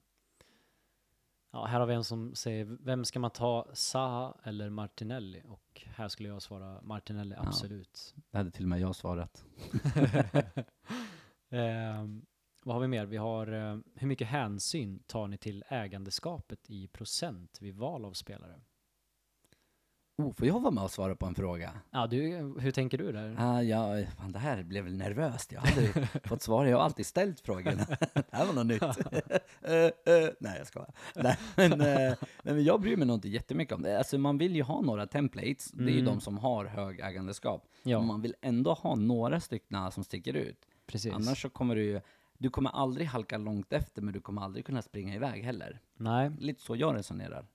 ja, 1.52 1.65
här 1.65 1.80
har 1.80 1.88
vi 1.88 1.94
en 1.94 2.04
som 2.04 2.36
säger, 2.36 2.65
vem 2.65 3.06
ska 3.06 3.20
man 3.20 3.32
ta, 3.32 3.68
Zaha 3.74 4.38
eller 4.44 4.70
Martinelli? 4.70 5.41
Och 5.46 5.82
här 5.86 6.08
skulle 6.08 6.30
jag 6.30 6.41
svara 6.41 6.82
Martinelli, 6.82 7.36
Ja. 7.36 7.48
absolut. 7.48 8.15
Det 8.32 8.38
hade 8.38 8.52
till 8.52 8.63
och 8.65 8.70
med 8.70 8.80
jag 8.80 8.96
svarat. 8.96 9.46
Ehm, 11.50 12.26
vad 12.63 12.76
har 12.76 12.82
vi 12.82 12.88
mer? 12.88 13.06
Vi 13.06 13.18
har, 13.18 13.48
eh, 13.48 13.78
hur 13.96 14.08
mycket 14.08 14.28
hänsyn 14.28 15.04
tar 15.08 15.28
ni 15.28 15.38
till 15.38 15.63
ägandeskapet 15.70 16.60
i 16.70 16.88
procent 16.88 17.58
vid 17.62 17.76
val 17.76 18.06
av 18.06 18.13
spelare? 18.13 18.62
Oh, 20.17 20.34
får 20.34 20.47
jag 20.47 20.60
vara 20.60 20.71
med 20.71 20.84
och 20.84 20.91
svara 20.91 21.15
på 21.15 21.25
en 21.25 21.36
fråga? 21.36 21.71
Ja, 21.91 22.08
du, 22.08 22.19
hur 22.60 22.71
tänker 22.71 22.97
du 22.97 23.12
där? 23.12 23.36
Ah, 23.39 23.62
ja, 23.62 24.04
fan, 24.17 24.32
det 24.32 24.39
här 24.39 24.63
blev 24.63 24.84
väl 24.84 24.97
nervöst. 24.97 25.51
Jag 25.51 25.62
hade 25.62 26.08
fått 26.23 26.41
svara. 26.41 26.69
Jag 26.69 26.78
har 26.78 26.84
alltid 26.84 27.06
ställt 27.06 27.39
frågorna. 27.39 27.86
det 28.13 28.23
här 28.32 28.45
var 28.45 28.54
något 28.54 28.65
nytt. 28.65 28.84
Eh, 29.67 29.73
eh, 29.73 30.30
nej, 30.39 30.58
jag 30.58 30.67
skojar. 30.67 30.89
Nej, 31.15 31.38
men, 31.56 31.78
nej, 31.78 32.15
men 32.43 32.63
jag 32.63 32.82
bryr 32.82 32.97
mig 32.97 33.08
nog 33.08 33.17
inte 33.17 33.30
jättemycket 33.30 33.73
om 33.75 33.82
det. 33.82 33.97
Alltså, 33.97 34.17
man 34.17 34.38
vill 34.38 34.56
ju 34.56 34.62
ha 34.63 34.82
några 34.82 35.08
templates. 35.08 35.71
Det 35.71 35.84
är 35.84 35.88
ju 35.88 35.93
Mm. 35.99 36.06
de 36.06 36.21
som 36.21 36.38
har 36.38 36.65
hög 36.65 36.99
ägandeskap. 36.99 37.67
Ja, 37.84 37.97
Men 37.99 38.08
man 38.08 38.21
vill 38.21 38.36
ändå 38.41 38.73
ha 38.73 38.95
några 38.95 39.39
stycken 39.39 39.91
som 39.91 40.04
sticker 40.04 40.34
ut. 40.34 40.65
precis. 40.88 41.13
Annars 41.13 41.41
så 41.41 41.49
kommer 41.49 41.75
du 41.75 41.84
ju... 41.84 42.01
Du 42.38 42.49
kommer 42.49 42.69
aldrig 42.69 43.08
halka 43.08 43.38
långt 43.38 43.73
efter, 43.73 44.01
men 44.01 44.13
du 44.13 44.19
kommer 44.21 44.41
aldrig 44.41 44.65
kunna 44.65 44.82
springa 44.82 45.15
iväg 45.15 45.43
heller. 45.43 45.80
Nej, 45.97 46.32
Lite 46.39 46.62
så 46.62 46.75
jag 46.75 46.95
resonerar. 46.95 47.45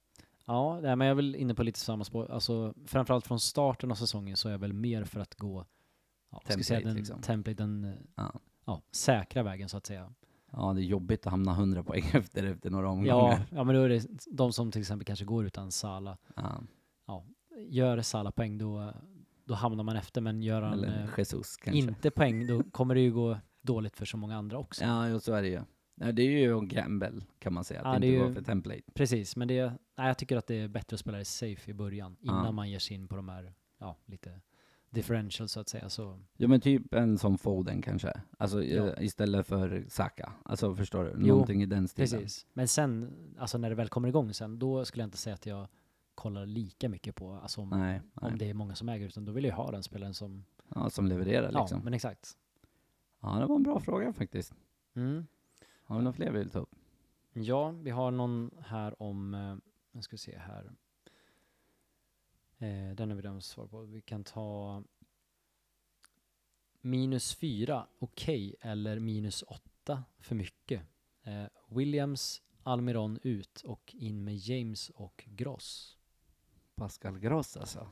Ja, 0.44 0.80
nej, 0.80 0.96
men 0.96 1.06
jag 1.06 1.10
är 1.10 1.16
väl 1.16 1.36
inne 1.36 1.54
på 1.54 1.62
lite 1.62 1.80
samma 1.80 2.04
spår. 2.04 2.30
Alltså, 2.30 2.74
framförallt 2.86 3.26
från 3.26 3.40
starten 3.40 3.90
av 3.90 3.94
säsongen 3.94 4.36
så 4.36 4.48
är 4.48 4.52
jag 4.52 4.58
väl 4.58 4.72
mer 4.72 5.04
för 5.04 5.20
att 5.20 5.34
gå 5.34 5.66
ja, 6.30 6.42
jag 6.48 6.64
säga, 6.64 6.78
Template, 6.78 6.88
den, 6.88 6.96
liksom. 6.96 7.20
template, 7.20 7.62
den 7.62 7.96
Ja. 8.14 8.32
ja, 8.64 8.82
säkra 8.92 9.42
vägen 9.42 9.68
så 9.68 9.76
att 9.76 9.86
säga. 9.86 10.12
Ja, 10.52 10.72
det 10.72 10.80
är 10.80 10.84
jobbigt 10.84 11.26
att 11.26 11.30
hamna 11.30 11.52
100 11.52 11.82
poäng 11.82 12.04
efter, 12.12 12.44
efter 12.44 12.70
några 12.70 12.88
omgångar. 12.88 13.14
Ja, 13.14 13.38
ja, 13.50 13.64
men 13.64 13.74
då 13.74 13.82
är 13.82 13.88
det 13.88 14.06
de 14.30 14.52
som 14.52 14.70
till 14.72 14.80
exempel 14.80 15.04
kanske 15.04 15.24
går 15.24 15.46
utan 15.46 15.72
Sala. 15.72 16.18
Ja. 17.06 17.24
Gör 17.68 18.02
Sala 18.02 18.32
poäng 18.32 18.58
då, 18.58 18.92
då 19.44 19.54
hamnar 19.54 19.84
man 19.84 19.96
efter, 19.96 20.20
men 20.20 20.42
gör 20.42 20.62
han 20.62 20.84
eh, 20.84 21.08
Jesus 21.18 21.56
inte 21.66 22.10
poäng 22.10 22.46
då 22.46 22.62
kommer 22.62 22.94
det 22.94 23.00
ju 23.00 23.12
gå 23.12 23.38
dåligt 23.62 23.96
för 23.96 24.06
så 24.06 24.16
många 24.16 24.36
andra 24.36 24.58
också. 24.58 24.84
Ja, 24.84 25.08
jo, 25.08 25.20
så 25.20 25.32
är 25.32 25.42
det 25.42 25.48
ju. 25.48 25.60
Ja, 26.02 26.12
det 26.12 26.22
är 26.22 26.30
ju 26.40 26.58
en 26.58 26.68
gamble 26.68 27.12
kan 27.38 27.52
man 27.52 27.64
säga, 27.64 27.80
att 27.80 27.86
Ja, 27.86 27.94
inte 27.94 28.06
det 28.06 28.16
är 28.16 28.20
gå 28.20 28.28
ju- 28.28 28.34
för 28.34 28.42
template. 28.42 28.82
Precis, 28.94 29.36
men 29.36 29.48
det, 29.48 29.72
nej, 29.96 30.06
jag 30.06 30.18
tycker 30.18 30.36
att 30.36 30.46
det 30.46 30.54
är 30.54 30.68
bättre 30.68 30.94
att 30.94 31.00
spela 31.00 31.18
det 31.18 31.24
safe 31.24 31.70
i 31.70 31.74
början 31.74 32.16
innan 32.20 32.44
Ja. 32.44 32.52
man 32.52 32.70
ger 32.70 32.78
sig 32.78 32.94
in 32.96 33.08
på 33.08 33.16
de 33.16 33.28
här, 33.28 33.52
ja, 33.78 33.96
lite 34.06 34.40
differential 34.90 35.48
så 35.48 35.60
att 35.60 35.68
säga. 35.68 35.88
Så, 35.88 36.18
Ja 36.36 36.48
men 36.48 36.60
typ 36.60 36.94
en 36.94 37.18
som 37.18 37.38
Foden 37.38 37.82
kanske. 37.82 38.12
Alltså 38.38 38.62
Ja. 38.64 38.86
eh, 38.92 39.04
istället 39.04 39.46
för 39.46 39.84
Saka. 39.88 40.32
Alltså 40.44 40.74
förstår 40.74 41.04
du? 41.04 41.10
Jo, 41.18 41.26
Någonting 41.26 41.62
i 41.62 41.66
den 41.66 41.88
stilen. 41.88 42.08
Precis. 42.20 42.46
Men 42.52 42.68
sen, 42.68 43.12
alltså 43.38 43.58
när 43.58 43.68
det 43.68 43.74
väl 43.76 43.88
kommer 43.88 44.08
igång 44.08 44.34
sen, 44.34 44.58
då 44.58 44.84
skulle 44.84 45.02
jag 45.02 45.06
inte 45.06 45.18
säga 45.18 45.34
att 45.34 45.46
jag 45.46 45.68
kollar 46.14 46.46
lika 46.46 46.88
mycket 46.88 47.14
på, 47.14 47.32
alltså 47.32 47.60
om, 47.60 47.68
Nej, 47.70 48.00
om 48.14 48.28
nej. 48.30 48.38
det 48.38 48.50
är 48.50 48.54
många 48.54 48.74
som 48.74 48.88
äger, 48.88 49.06
utan 49.06 49.24
då 49.24 49.32
vill 49.32 49.44
jag 49.44 49.54
ha 49.56 49.70
den 49.70 49.82
spelaren 49.82 50.14
som, 50.14 50.44
Ja, 50.74 50.90
som 50.90 51.06
levererar 51.06 51.50
ja, 51.52 51.60
liksom. 51.60 51.80
men 51.84 51.94
exakt. 51.94 52.36
Ja, 53.20 53.38
det 53.40 53.46
var 53.46 53.56
en 53.56 53.62
bra 53.62 53.80
fråga 53.80 54.12
faktiskt. 54.12 54.54
Mm. 54.96 55.26
Har 55.90 55.96
vi 55.96 56.04
några 56.04 56.16
fler 56.16 56.30
vi 56.30 56.38
vill 56.38 56.50
ta 56.50 56.58
upp? 56.58 56.74
Ja, 57.32 57.70
vi 57.70 57.90
har 57.90 58.10
någon 58.10 58.50
här 58.60 59.02
om, 59.02 59.34
eh, 59.34 59.56
jag 59.92 60.04
ska 60.04 60.16
se 60.16 60.38
här. 60.38 60.72
Eh, 62.58 62.94
den 62.94 63.10
har 63.10 63.16
vi 63.16 63.22
redan 63.22 63.42
svar 63.42 63.66
på. 63.66 63.80
Vi 63.80 64.00
kan 64.00 64.24
ta 64.24 64.82
minus 66.80 67.34
fyra, 67.34 67.86
okej, 67.98 68.54
eller 68.60 68.98
minus 68.98 69.42
åtta, 69.42 70.04
för 70.18 70.34
mycket. 70.34 70.82
Eh, 71.22 71.44
Williams, 71.68 72.42
Almiron 72.62 73.18
ut 73.22 73.62
och 73.62 73.94
in 73.94 74.24
med 74.24 74.36
James 74.36 74.90
och 74.90 75.24
Gross. 75.26 75.98
Pascal 76.74 77.18
Gross 77.18 77.56
alltså. 77.56 77.90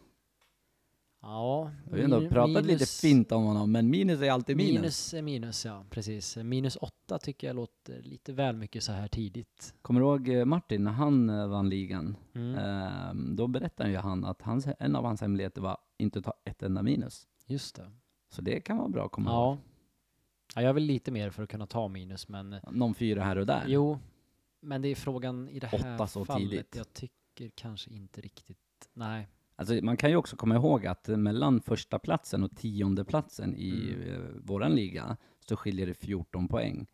Ja, 1.22 1.70
Vi 1.84 1.96
har 1.96 2.04
ändå 2.04 2.28
pratat 2.28 2.64
lite 2.64 2.78
minus- 2.84 3.00
fint 3.00 3.32
om 3.32 3.44
honom, 3.44 3.72
men 3.72 3.90
minus 3.90 4.20
är 4.20 4.30
alltid 4.30 4.56
minus. 4.56 4.72
Minus 4.80 5.14
är 5.14 5.22
minus, 5.22 5.64
ja 5.64 5.84
precis. 5.90 6.36
Minus 6.36 6.76
åtta 6.76 7.18
tycker 7.18 7.46
jag 7.46 7.56
låter 7.56 8.02
lite 8.02 8.32
väl 8.32 8.56
mycket 8.56 8.82
så 8.82 8.92
här 8.92 9.08
tidigt. 9.08 9.74
Kommer 9.82 10.00
du 10.00 10.06
ihåg 10.06 10.28
eh, 10.28 10.44
Martin, 10.44 10.84
när 10.84 10.90
han 10.92 11.30
eh, 11.30 11.48
vann 11.48 11.68
ligan? 11.68 12.16
Mm. 12.34 12.58
Ehm, 12.58 13.36
då 13.36 13.46
berättade 13.46 13.90
ju 13.90 13.96
han 13.96 14.24
att 14.24 14.42
hans, 14.42 14.66
en 14.78 14.96
av 14.96 15.04
hans 15.04 15.20
hemligheter 15.20 15.60
var 15.60 15.78
inte 15.98 16.22
ta 16.22 16.32
ett 16.44 16.62
enda 16.62 16.82
minus. 16.82 17.26
Just 17.46 17.76
det. 17.76 17.90
Så 18.30 18.42
det 18.42 18.60
kan 18.60 18.76
vara 18.78 18.88
bra 18.88 19.04
att 19.06 19.12
komma 19.12 19.30
Ja. 19.30 19.46
ihåg. 19.48 19.58
ja. 20.54 20.62
Jag 20.62 20.74
vill 20.74 20.84
lite 20.84 21.10
mer 21.10 21.30
för 21.30 21.42
att 21.42 21.48
kunna 21.48 21.66
ta 21.66 21.88
minus, 21.88 22.28
men 22.28 22.56
Någon 22.70 22.94
fyra 22.94 23.22
här 23.24 23.36
och 23.38 23.46
där. 23.46 23.64
jo. 23.66 23.98
Men 24.60 24.82
det 24.82 24.88
är 24.88 24.94
frågan 24.94 25.48
i 25.48 25.58
det 25.58 25.66
här 25.66 25.94
Åtta 25.94 26.06
så 26.06 26.24
fallet. 26.24 26.50
tidigt. 26.50 26.74
Jag 26.76 26.92
tycker 26.92 27.50
kanske 27.54 27.90
inte 27.90 28.20
riktigt, 28.20 28.88
nej. 28.92 29.28
Alltså, 29.60 29.74
man 29.82 29.96
kan 29.96 30.10
ju 30.10 30.16
också 30.16 30.36
komma 30.36 30.54
ihåg 30.54 30.86
att 30.86 31.08
mellan 31.08 31.60
första 31.60 31.98
platsen 31.98 32.44
och 32.44 32.56
tionde 32.56 33.04
platsen 33.04 33.56
i 33.56 33.92
Mm. 33.94 34.12
eh, 34.14 34.20
våran 34.44 34.74
liga 34.74 35.16
så 35.48 35.56
skiljer 35.56 35.86
det 35.86 35.94
14 35.94 36.48
poäng. 36.48 36.86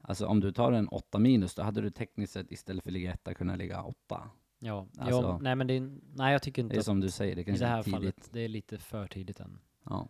Alltså 0.00 0.26
om 0.26 0.40
du 0.40 0.52
tar 0.52 0.72
en 0.72 0.88
8 0.88 1.18
minus, 1.18 1.54
då 1.54 1.62
hade 1.62 1.80
du 1.80 1.90
tekniskt 1.90 2.32
sett 2.32 2.52
istället 2.52 2.84
för 2.84 2.90
ligga 2.90 3.12
etta 3.12 3.34
kunnat 3.34 3.58
ligga 3.58 3.82
8. 3.82 4.30
Ja, 4.58 4.86
Alltså- 4.98 5.22
ja 5.22 5.38
nej 5.42 5.56
men 5.56 5.66
det 5.66 5.74
är, 5.74 5.98
nej 6.14 6.32
jag 6.32 6.42
tycker 6.42 6.62
Det 6.62 6.66
inte 6.66 6.76
är 6.76 6.78
att 6.78 6.84
som 6.84 7.00
du 7.00 7.10
säger, 7.10 7.34
det 7.34 7.40
i 7.40 7.44
kanske 7.44 7.64
det 7.64 7.68
är 7.68 7.70
här 7.76 7.82
tidigt. 7.82 7.94
fallet, 8.00 8.28
det 8.32 8.40
är 8.40 8.48
lite 8.48 8.78
för 8.78 9.06
tidigt 9.06 9.40
än. 9.40 9.58
Ja. 9.84 10.08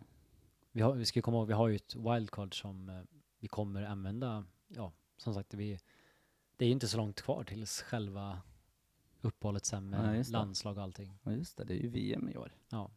Vi, 0.71 0.81
har, 0.81 0.93
vi 0.93 1.05
ska 1.05 1.21
komma 1.21 1.37
ihåg, 1.37 1.47
vi 1.47 1.53
har 1.53 1.67
ju 1.67 1.75
ett 1.75 1.95
wildcard 1.95 2.59
som 2.61 2.89
eh, 2.89 3.01
vi 3.39 3.47
kommer 3.47 3.83
använda, 3.83 4.45
ja, 4.67 4.91
som 5.17 5.33
sagt, 5.33 5.53
vi, 5.53 5.79
det 6.57 6.65
är 6.65 6.67
ju 6.67 6.73
inte 6.73 6.87
så 6.87 6.97
långt 6.97 7.21
kvar 7.21 7.43
tills 7.43 7.81
själva 7.81 8.41
uppehållet 9.25 9.65
sen 9.65 9.93
Ja, 9.97 10.01
med 10.01 10.15
det. 10.19 10.29
landslag 10.31 10.77
och 10.77 10.83
allting. 10.83 11.17
ja, 11.23 11.31
just 11.31 11.57
det, 11.57 11.63
det 11.63 11.73
är 11.73 11.77
ju 11.83 11.89
VM 11.89 12.29
i 12.29 12.37
år. 12.37 12.51
Ja. 12.71 12.91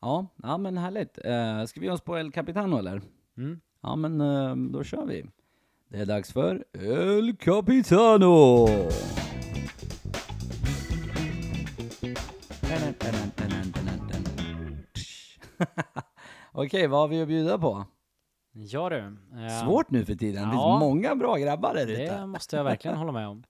Ja, 0.00 0.26
ja 0.42 0.58
men 0.58 0.78
härligt. 0.78 1.18
Uh, 1.26 1.64
ska 1.66 1.80
vi 1.80 1.86
ge 1.86 1.92
oss 1.92 2.00
på 2.00 2.16
El 2.18 2.32
Capitano 2.32 2.78
eller? 2.78 3.02
Mm. 3.36 3.60
Ja, 3.80 3.96
men 3.96 4.20
eh, 4.20 4.56
då 4.56 4.84
kör 4.84 5.06
vi. 5.06 5.24
Det 5.88 5.98
är 5.98 6.06
dags 6.06 6.32
för 6.32 6.64
El 6.72 7.36
Capitano! 7.36 8.66
Okej, 16.52 16.86
vad 16.86 17.00
har 17.00 17.08
vi 17.08 17.22
att 17.22 17.28
bjuda 17.28 17.58
på? 17.58 17.84
Ja 18.52 18.88
du. 18.88 18.98
eh, 18.98 19.64
Svårt 19.64 19.90
nu 19.90 20.04
för 20.04 20.14
tiden. 20.14 20.42
Det 20.44 20.50
finns 20.50 20.62
ja. 20.62 20.78
många 20.78 21.14
bra 21.16 21.36
grabbar 21.36 21.74
där 21.74 21.86
ute. 21.86 22.18
Det 22.20 22.26
måste 22.26 22.56
jag 22.56 22.64
verkligen 22.64 22.96
hålla 22.96 23.12
med 23.12 23.28
om. 23.28 23.42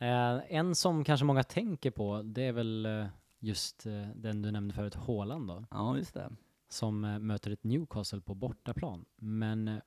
Eh, 0.00 0.40
en 0.48 0.74
som 0.74 1.04
kanske 1.04 1.26
många 1.26 1.42
tänker 1.42 1.90
på, 1.90 2.22
det 2.22 2.42
är 2.42 2.52
väl 2.52 2.86
eh, 2.86 3.06
just 3.38 3.86
eh, 3.86 4.08
den 4.14 4.42
du 4.42 4.50
nämnde 4.50 4.74
förut, 4.74 4.94
Haaland 4.94 5.48
då. 5.48 5.64
Ja, 5.70 5.96
just 5.96 6.14
det. 6.14 6.30
som 6.68 7.04
eh, 7.04 7.18
möter 7.18 7.50
ett 7.50 7.64
Newcastle 7.64 8.20
på 8.20 8.34
bortaplan. 8.34 9.04
Men 9.16 9.68
eh, 9.68 9.78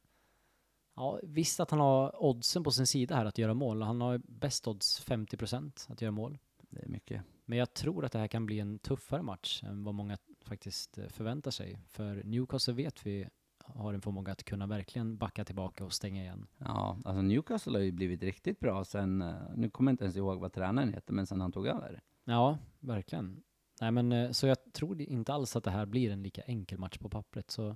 ja, 0.95 1.19
visst 1.23 1.60
att 1.60 1.71
han 1.71 1.80
har 1.80 2.23
oddsen 2.23 2.63
på 2.63 2.71
sin 2.71 2.88
sida 2.88 3.15
här 3.15 3.26
att 3.26 3.38
göra 3.38 3.54
mål. 3.54 3.82
Han 3.82 4.02
har 4.02 4.17
bäst 4.17 4.67
odds 4.67 5.06
50% 5.06 5.91
att 5.91 6.02
göra 6.02 6.12
mål. 6.12 6.38
Det 6.69 6.84
är 6.84 6.89
mycket. 6.89 7.21
Men 7.45 7.58
jag 7.58 7.73
tror 7.73 8.06
att 8.06 8.12
det 8.12 8.19
här 8.19 8.28
kan 8.28 8.45
bli 8.45 8.60
en 8.60 8.80
tuffare 8.80 9.21
match 9.21 9.63
än 9.63 9.84
vad 9.84 9.95
många 9.95 10.17
faktiskt 10.41 10.99
förväntar 11.10 11.52
sig. 11.52 11.80
För 11.89 12.23
Newcastle 12.23 12.73
vet 12.73 13.06
vi 13.06 13.28
har 13.63 13.93
en 13.93 14.02
förmåga 14.02 14.32
att 14.32 14.43
kunna 14.43 14.67
verkligen 14.67 15.17
backa 15.17 15.45
tillbaka 15.45 15.86
och 15.86 15.93
stänga 15.93 16.21
igen. 16.21 16.47
Ja, 16.58 16.97
alltså 17.06 17.21
Newcastle 17.21 17.73
har 17.78 17.84
ju 17.84 17.91
blivit 17.91 18.23
riktigt 18.23 18.60
bra 18.60 18.84
sen, 18.84 19.21
eh, 19.21 19.34
nu 19.56 19.69
kommer 19.69 19.91
jag 19.91 19.93
inte 19.93 20.04
ens 20.04 20.17
ihåg 20.17 20.39
vad 20.39 20.54
tränaren 20.54 20.93
heter, 20.93 21.13
men 21.13 21.26
sen 21.28 21.41
han 21.41 21.52
tog 21.52 21.67
över. 21.67 22.02
Ja, 22.26 22.58
verkligen. 22.80 23.43
Nej, 23.82 23.91
men 23.91 24.12
eh, 24.12 24.32
så 24.32 24.47
jag 24.47 24.58
tror 24.73 25.02
inte 25.02 25.34
alls 25.34 25.56
att 25.56 25.63
det 25.63 25.71
här 25.71 25.86
blir 25.86 26.12
en 26.12 26.23
lika 26.23 26.41
enkel 26.41 26.80
match 26.80 26.97
på 26.97 27.10
pappret. 27.10 27.52
Så 27.52 27.76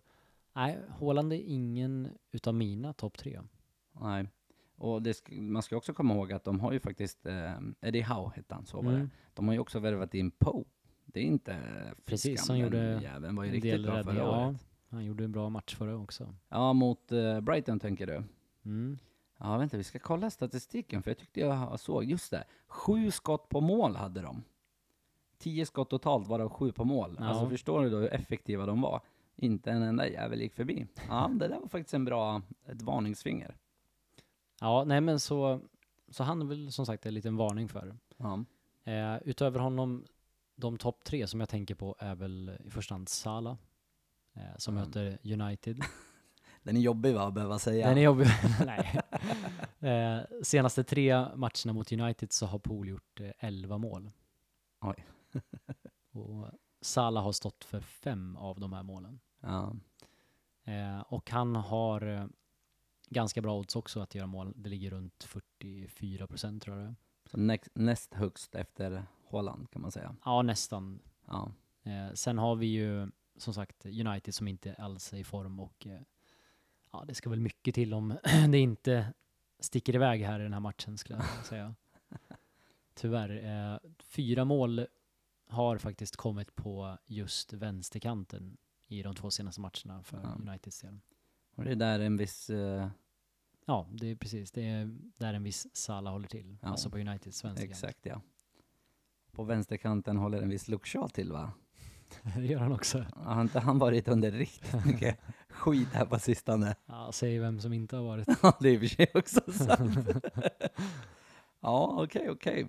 nej, 0.55 0.77
Haaland 0.99 1.33
är 1.33 1.41
ingen 1.45 2.09
utav 2.31 2.53
mina 2.55 2.93
topp 2.93 3.17
tre. 3.17 3.41
Nej. 4.01 4.27
Och 4.75 5.01
det 5.01 5.11
sk- 5.11 5.41
man 5.41 5.61
ska 5.63 5.77
också 5.77 5.93
komma 5.93 6.13
ihåg 6.13 6.33
att 6.33 6.43
de 6.43 6.59
har 6.59 6.71
ju 6.73 6.79
faktiskt, 6.79 7.25
eh, 7.25 7.53
Eddie 7.81 8.01
Howe 8.01 8.31
hette 8.35 8.55
han, 8.55 8.65
så 8.65 8.77
var 8.81 8.91
det. 8.91 8.97
Mm. 8.97 9.09
De 9.33 9.47
har 9.47 9.53
ju 9.53 9.59
också 9.59 9.79
värvat 9.79 10.13
in 10.13 10.31
Poe. 10.31 10.63
Det 11.05 11.19
är 11.19 11.23
inte 11.23 11.57
Precis, 12.05 12.47
den 12.47 12.57
gjorde 12.59 12.99
jäveln 13.03 13.35
var 13.35 13.43
ju 13.43 13.51
riktigt 13.51 13.83
bra 13.83 14.03
förra 14.03 14.15
Ja. 14.17 14.55
Han 14.89 15.05
gjorde 15.05 15.23
en 15.23 15.31
bra 15.31 15.49
match 15.49 15.75
förra 15.75 15.97
också. 15.97 16.35
Ja, 16.49 16.73
mot 16.73 17.11
eh, 17.11 17.41
Brighton 17.41 17.79
tänker 17.79 18.07
du? 18.07 18.23
Mm. 18.65 18.97
Ja, 19.37 19.57
vänta, 19.57 19.77
vi 19.77 19.83
ska 19.83 19.99
kolla 19.99 20.29
statistiken, 20.29 21.03
för 21.03 21.11
jag 21.11 21.17
tyckte 21.17 21.39
jag 21.39 21.79
såg, 21.79 22.03
just 22.03 22.31
det, 22.31 22.43
sju 22.67 23.11
skott 23.11 23.49
på 23.49 23.61
mål 23.61 23.95
hade 23.95 24.21
de. 24.21 24.43
Tio 25.37 25.65
skott 25.65 25.89
totalt, 25.89 26.27
varav 26.27 26.49
sju 26.49 26.71
på 26.71 26.83
mål. 26.83 27.15
Ja. 27.19 27.25
Alltså 27.25 27.49
förstår 27.49 27.83
du 27.83 27.89
då 27.89 27.97
hur 27.97 28.13
effektiva 28.13 28.65
de 28.65 28.81
var? 28.81 29.01
Inte 29.35 29.71
en 29.71 29.81
enda 29.81 30.07
jävel 30.07 30.41
gick 30.41 30.53
förbi. 30.53 30.87
Ja, 31.09 31.31
det 31.33 31.47
där 31.47 31.59
var 31.59 31.67
faktiskt 31.67 31.93
en 31.93 32.05
bra, 32.05 32.41
ett 32.65 32.81
varningsfinger. 32.81 33.57
Ja, 34.59 34.83
nej 34.83 35.01
men 35.01 35.19
så, 35.19 35.59
så 36.09 36.23
han 36.23 36.41
är 36.41 36.45
väl 36.45 36.71
som 36.71 36.85
sagt 36.85 37.05
en 37.05 37.13
liten 37.13 37.37
varning 37.37 37.69
för. 37.69 37.95
Ja. 38.17 38.43
Eh, 38.83 39.17
utöver 39.25 39.59
honom, 39.59 40.05
de 40.55 40.77
topp 40.77 41.03
tre 41.03 41.27
som 41.27 41.39
jag 41.39 41.49
tänker 41.49 41.75
på 41.75 41.95
är 41.99 42.15
väl 42.15 42.57
i 42.65 42.69
första 42.69 42.93
hand 42.93 43.09
Salah, 43.09 43.57
som 44.57 44.77
Mm. 44.77 44.87
möter 44.87 45.17
United. 45.23 45.83
Den 46.63 46.77
är 46.77 46.81
jobbig 46.81 47.13
va, 47.15 47.27
att 47.27 47.33
behöva 47.33 47.59
säga. 47.59 47.87
Den 47.87 47.97
är 47.97 48.01
jobbig. 48.01 48.27
nej. 48.65 49.01
Eh, 49.79 50.19
senaste 50.43 50.83
tre 50.83 51.35
matcherna 51.35 51.73
mot 51.73 51.91
United 51.91 52.31
så 52.31 52.45
har 52.45 52.59
Pool 52.59 52.87
gjort 52.87 53.19
eh, 53.19 53.31
11 53.39 53.77
mål. 53.77 54.11
Oj. 54.81 55.05
och 56.11 56.47
Salah 56.81 57.23
har 57.23 57.31
stått 57.31 57.63
för 57.63 57.79
fem 57.81 58.35
av 58.37 58.59
de 58.59 58.73
här 58.73 58.83
målen. 58.83 59.19
Ja. 59.41 59.75
Eh, 60.63 60.99
och 60.99 61.29
han 61.31 61.55
har 61.55 62.01
eh, 62.07 62.25
ganska 63.09 63.41
bra 63.41 63.57
odds 63.59 63.75
också 63.75 63.99
att 63.99 64.15
göra 64.15 64.27
mål. 64.27 64.53
Det 64.55 64.69
ligger 64.69 64.91
runt 64.91 65.23
44 65.23 66.27
procent 66.27 66.63
tror 66.63 66.79
jag. 66.79 66.95
Så 67.31 67.37
näst, 67.37 67.67
näst 67.73 68.13
högst 68.13 68.55
efter 68.55 69.03
Holland 69.25 69.69
kan 69.71 69.81
man 69.81 69.91
säga. 69.91 70.15
Ja, 70.25 70.41
nästan. 70.41 70.99
Ja. 71.27 71.51
Eh, 71.83 72.13
sen 72.13 72.37
har 72.37 72.55
vi 72.55 72.67
ju 72.67 73.07
som 73.37 73.53
sagt 73.53 73.85
United 73.85 74.35
som 74.35 74.47
inte 74.47 74.73
alls 74.73 75.13
är 75.13 75.17
i 75.17 75.23
form 75.23 75.59
och 75.59 75.87
eh, 75.87 76.01
ja, 76.91 77.03
det 77.07 77.13
ska 77.15 77.29
väl 77.29 77.39
mycket 77.39 77.75
till 77.75 77.93
om 77.93 78.17
det 78.51 78.57
inte 78.57 79.13
sticker 79.59 79.95
iväg 79.95 80.21
här 80.23 80.39
i 80.39 80.43
den 80.43 80.53
här 80.53 80.59
matchen 80.59 80.97
skulle 80.97 81.19
jag 81.19 81.45
säga. 81.45 81.75
Tyvärr. 82.93 83.45
Eh, 83.73 83.79
fyra 83.99 84.45
mål 84.45 84.87
har 85.47 85.77
faktiskt 85.77 86.15
kommit 86.15 86.55
på 86.55 86.97
just 87.05 87.53
vänsterkanten 87.53 88.57
i 88.87 89.03
de 89.03 89.15
två 89.15 89.31
senaste 89.31 89.61
matcherna 89.61 90.03
för 90.03 90.17
Ja. 90.17 90.37
Uniteds 90.51 90.81
del. 90.81 90.99
Och 91.55 91.63
det 91.63 91.71
är 91.71 91.75
där 91.75 91.99
en 91.99 92.17
viss, 92.17 92.49
eh, 92.49 92.89
Ja, 93.65 93.87
det 93.91 94.07
är 94.07 94.15
precis. 94.15 94.51
Det 94.51 94.61
är 94.61 94.97
där 95.17 95.33
en 95.33 95.43
viss 95.43 95.67
Salah 95.75 96.13
håller 96.13 96.27
till. 96.27 96.57
Ja. 96.61 96.67
Alltså 96.67 96.89
på 96.89 96.97
Uniteds 96.97 97.43
vänsterkant. 97.45 97.71
exakt 97.71 98.05
ja. 98.05 98.21
På 99.31 99.43
vänsterkanten 99.43 100.17
håller 100.17 100.41
en 100.41 100.49
viss 100.49 100.67
Luke 100.67 100.87
Shaw 100.87 101.07
till 101.09 101.31
va? 101.31 101.51
det 102.35 102.45
gör 102.45 102.59
han 102.59 102.71
också. 102.71 103.05
Har 103.15 103.41
inte 103.41 103.59
han 103.59 103.79
varit 103.79 104.07
under 104.07 104.31
riktigt 104.31 104.85
mycket 104.85 105.19
skit 105.49 105.87
här 105.93 106.05
på 106.05 106.19
sistone? 106.19 106.75
Ja, 106.85 107.09
säg 107.13 107.39
vem 107.39 107.59
som 107.59 107.73
inte 107.73 107.95
har 107.95 108.03
varit. 108.03 108.27
Ja, 108.43 108.57
det 108.59 108.69
är 108.69 108.73
i 108.73 108.77
och 108.77 108.81
för 108.81 108.87
sig 108.87 109.11
också 109.13 109.51
sant. 109.51 109.97
ja, 111.61 112.03
okej, 112.03 112.29
okej. 112.29 112.67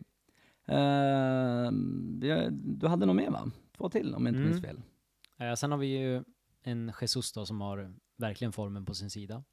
Ehm, 0.66 2.18
vi 2.20 2.30
har- 2.30 2.48
du 2.50 2.86
hade 2.88 3.06
nog 3.06 3.16
mer 3.16 3.30
va? 3.30 3.50
Två 3.76 3.88
till 3.88 4.14
om 4.14 4.26
jag 4.26 4.32
inte 4.34 4.42
minns 4.44 4.64
Mm. 4.64 4.76
fel. 4.76 4.82
Eh, 5.48 5.54
sen 5.54 5.70
har 5.70 5.78
vi 5.78 5.86
ju 5.98 6.24
en 6.62 6.92
Jesus 7.00 7.32
då 7.32 7.46
som 7.46 7.60
har 7.60 7.94
verkligen 8.16 8.52
formen 8.52 8.84
på 8.84 8.94
sin 8.94 9.10
sida. 9.10 9.44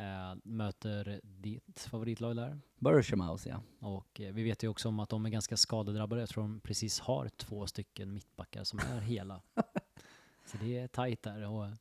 Eh, 0.00 0.34
möter 0.42 1.20
ditt 1.22 1.80
favoritlag 1.80 2.36
där. 2.36 2.60
Burshamaus 2.78 3.46
ja. 3.46 3.62
Och 3.78 4.20
eh, 4.20 4.32
vi 4.32 4.42
vet 4.42 4.62
ju 4.62 4.68
också 4.68 4.88
om 4.88 5.00
att 5.00 5.08
de 5.08 5.26
är 5.26 5.30
ganska 5.30 5.56
skadedrabbade. 5.56 6.22
Jag 6.22 6.28
tror 6.28 6.42
de 6.42 6.60
precis 6.60 7.00
har 7.00 7.28
två 7.28 7.66
stycken 7.66 8.14
mittbackar 8.14 8.64
som 8.64 8.78
är 8.78 9.00
hela. 9.00 9.42
Så 10.44 10.56
det 10.60 10.78
är 10.78 10.88
tajt 10.88 11.22
där. 11.22 11.48
Och 11.48 11.66
eh, 11.66 11.74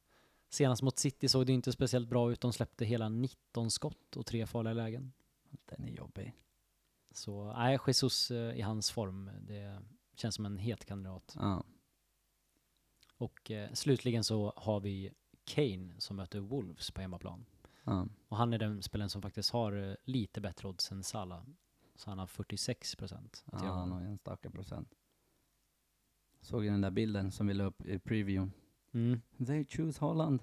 senast 0.50 0.82
mot 0.82 1.00
City 1.00 1.28
såg 1.30 1.46
det 1.46 1.54
inte 1.54 1.72
speciellt 1.72 2.10
bra 2.10 2.32
ut. 2.32 2.42
De 2.42 2.54
släppte 2.54 2.86
hela 2.86 3.10
19 3.10 3.72
skott 3.72 4.16
och 4.16 4.26
tre 4.26 4.46
farliga 4.46 4.74
lägen. 4.74 5.14
Den 5.66 5.84
är 5.84 5.92
jobbig. 5.92 6.34
Så 7.12 7.54
nej, 7.54 7.80
Jesus 7.88 8.32
eh, 8.32 8.58
i 8.58 8.62
hans 8.62 8.92
form, 8.92 9.32
det 9.42 9.82
känns 10.16 10.36
som 10.36 10.46
en 10.46 10.58
het 10.58 10.86
kandidat. 10.86 11.36
Ja. 11.40 11.64
Och 13.18 13.52
eh, 13.52 13.74
slutligen 13.74 14.24
så 14.24 14.54
har 14.56 14.80
vi 14.80 15.12
Kane 15.44 15.94
som 15.98 16.16
möter 16.16 16.40
Wolves 16.40 16.92
på 16.92 17.02
hemmaplan. 17.02 17.46
Ja. 17.90 18.08
Och 18.28 18.38
han 18.38 18.54
är 18.54 18.58
den 18.58 18.82
spelaren 18.82 19.10
som 19.10 19.22
faktiskt 19.22 19.52
har 19.52 19.90
eh, 19.90 19.96
lite 20.04 20.42
bättre 20.42 20.68
odds 20.68 20.92
än 20.92 21.04
Salah. 21.04 21.44
Så 21.96 22.10
han 22.10 22.20
har 22.20 22.28
46 22.28 22.96
procent. 22.96 23.44
Ja, 23.52 23.58
han 23.58 23.92
har 23.92 24.02
enstaka 24.02 24.50
procent. 24.50 24.96
Såg 26.42 26.64
ju 26.64 26.70
den 26.72 26.82
där 26.82 26.92
bilden 26.92 27.32
som 27.32 27.48
vi 27.48 27.54
la 27.54 27.64
upp 27.64 27.86
i 27.86 28.00
previewn. 28.00 28.52
mm. 28.92 29.22
They 29.48 29.66
choose 29.66 30.00
Holland 30.00 30.40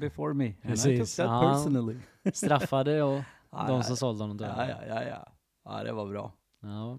before 0.00 0.34
me. 0.34 0.44
And 0.44 0.54
I 0.54 0.76
took 0.76 0.84
Precis, 0.84 1.16
that 1.16 1.26
ja. 1.26 1.52
personally. 1.52 1.96
Straffade 2.32 3.02
och 3.02 3.22
de 3.50 3.82
som 3.82 3.96
sålde 3.96 4.22
honom 4.24 4.36
då. 4.36 4.44
Ja, 4.44 4.68
ja, 4.68 4.78
ja, 4.88 5.02
ja. 5.64 5.82
Det 5.84 5.92
var 5.92 6.06
bra. 6.06 6.32
Ja. 6.60 6.98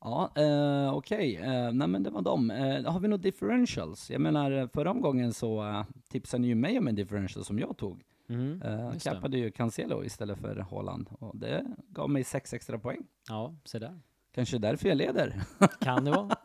Ja, 0.00 0.30
eh, 0.36 0.94
okej. 0.94 1.36
Eh, 1.36 1.72
nej 1.72 1.88
men 1.88 2.02
det 2.02 2.10
var 2.10 2.22
dem. 2.22 2.50
Eh, 2.50 2.92
har 2.92 3.00
vi 3.00 3.08
några 3.08 3.22
differentials? 3.22 4.10
Jag 4.10 4.20
menar, 4.20 4.50
eh, 4.50 4.68
förra 4.68 4.90
omgången 4.90 5.32
så 5.32 5.68
eh, 5.68 5.84
tipsade 6.08 6.40
ni 6.40 6.48
ju 6.48 6.54
mig 6.54 6.78
om 6.78 6.88
en 6.88 6.94
differential 6.94 7.44
som 7.44 7.58
jag 7.58 7.76
tog. 7.76 8.04
Mm, 8.28 8.62
Eh, 8.62 8.90
just 8.92 9.04
det. 9.04 9.10
cappade 9.10 9.38
ju 9.38 9.50
Cancelo 9.50 10.04
istället 10.04 10.38
för 10.38 10.56
Haaland. 10.56 11.08
Och 11.18 11.36
det 11.36 11.64
gav 11.88 12.10
mig 12.10 12.24
sex 12.24 12.54
extra 12.54 12.78
poäng. 12.78 13.06
Ja, 13.28 13.54
se 13.64 13.78
där. 13.78 14.00
Kanske 14.34 14.58
därför 14.58 14.88
jag 14.88 14.96
leder. 14.98 15.42
Kan 15.80 16.04
det 16.04 16.10
vara. 16.10 16.36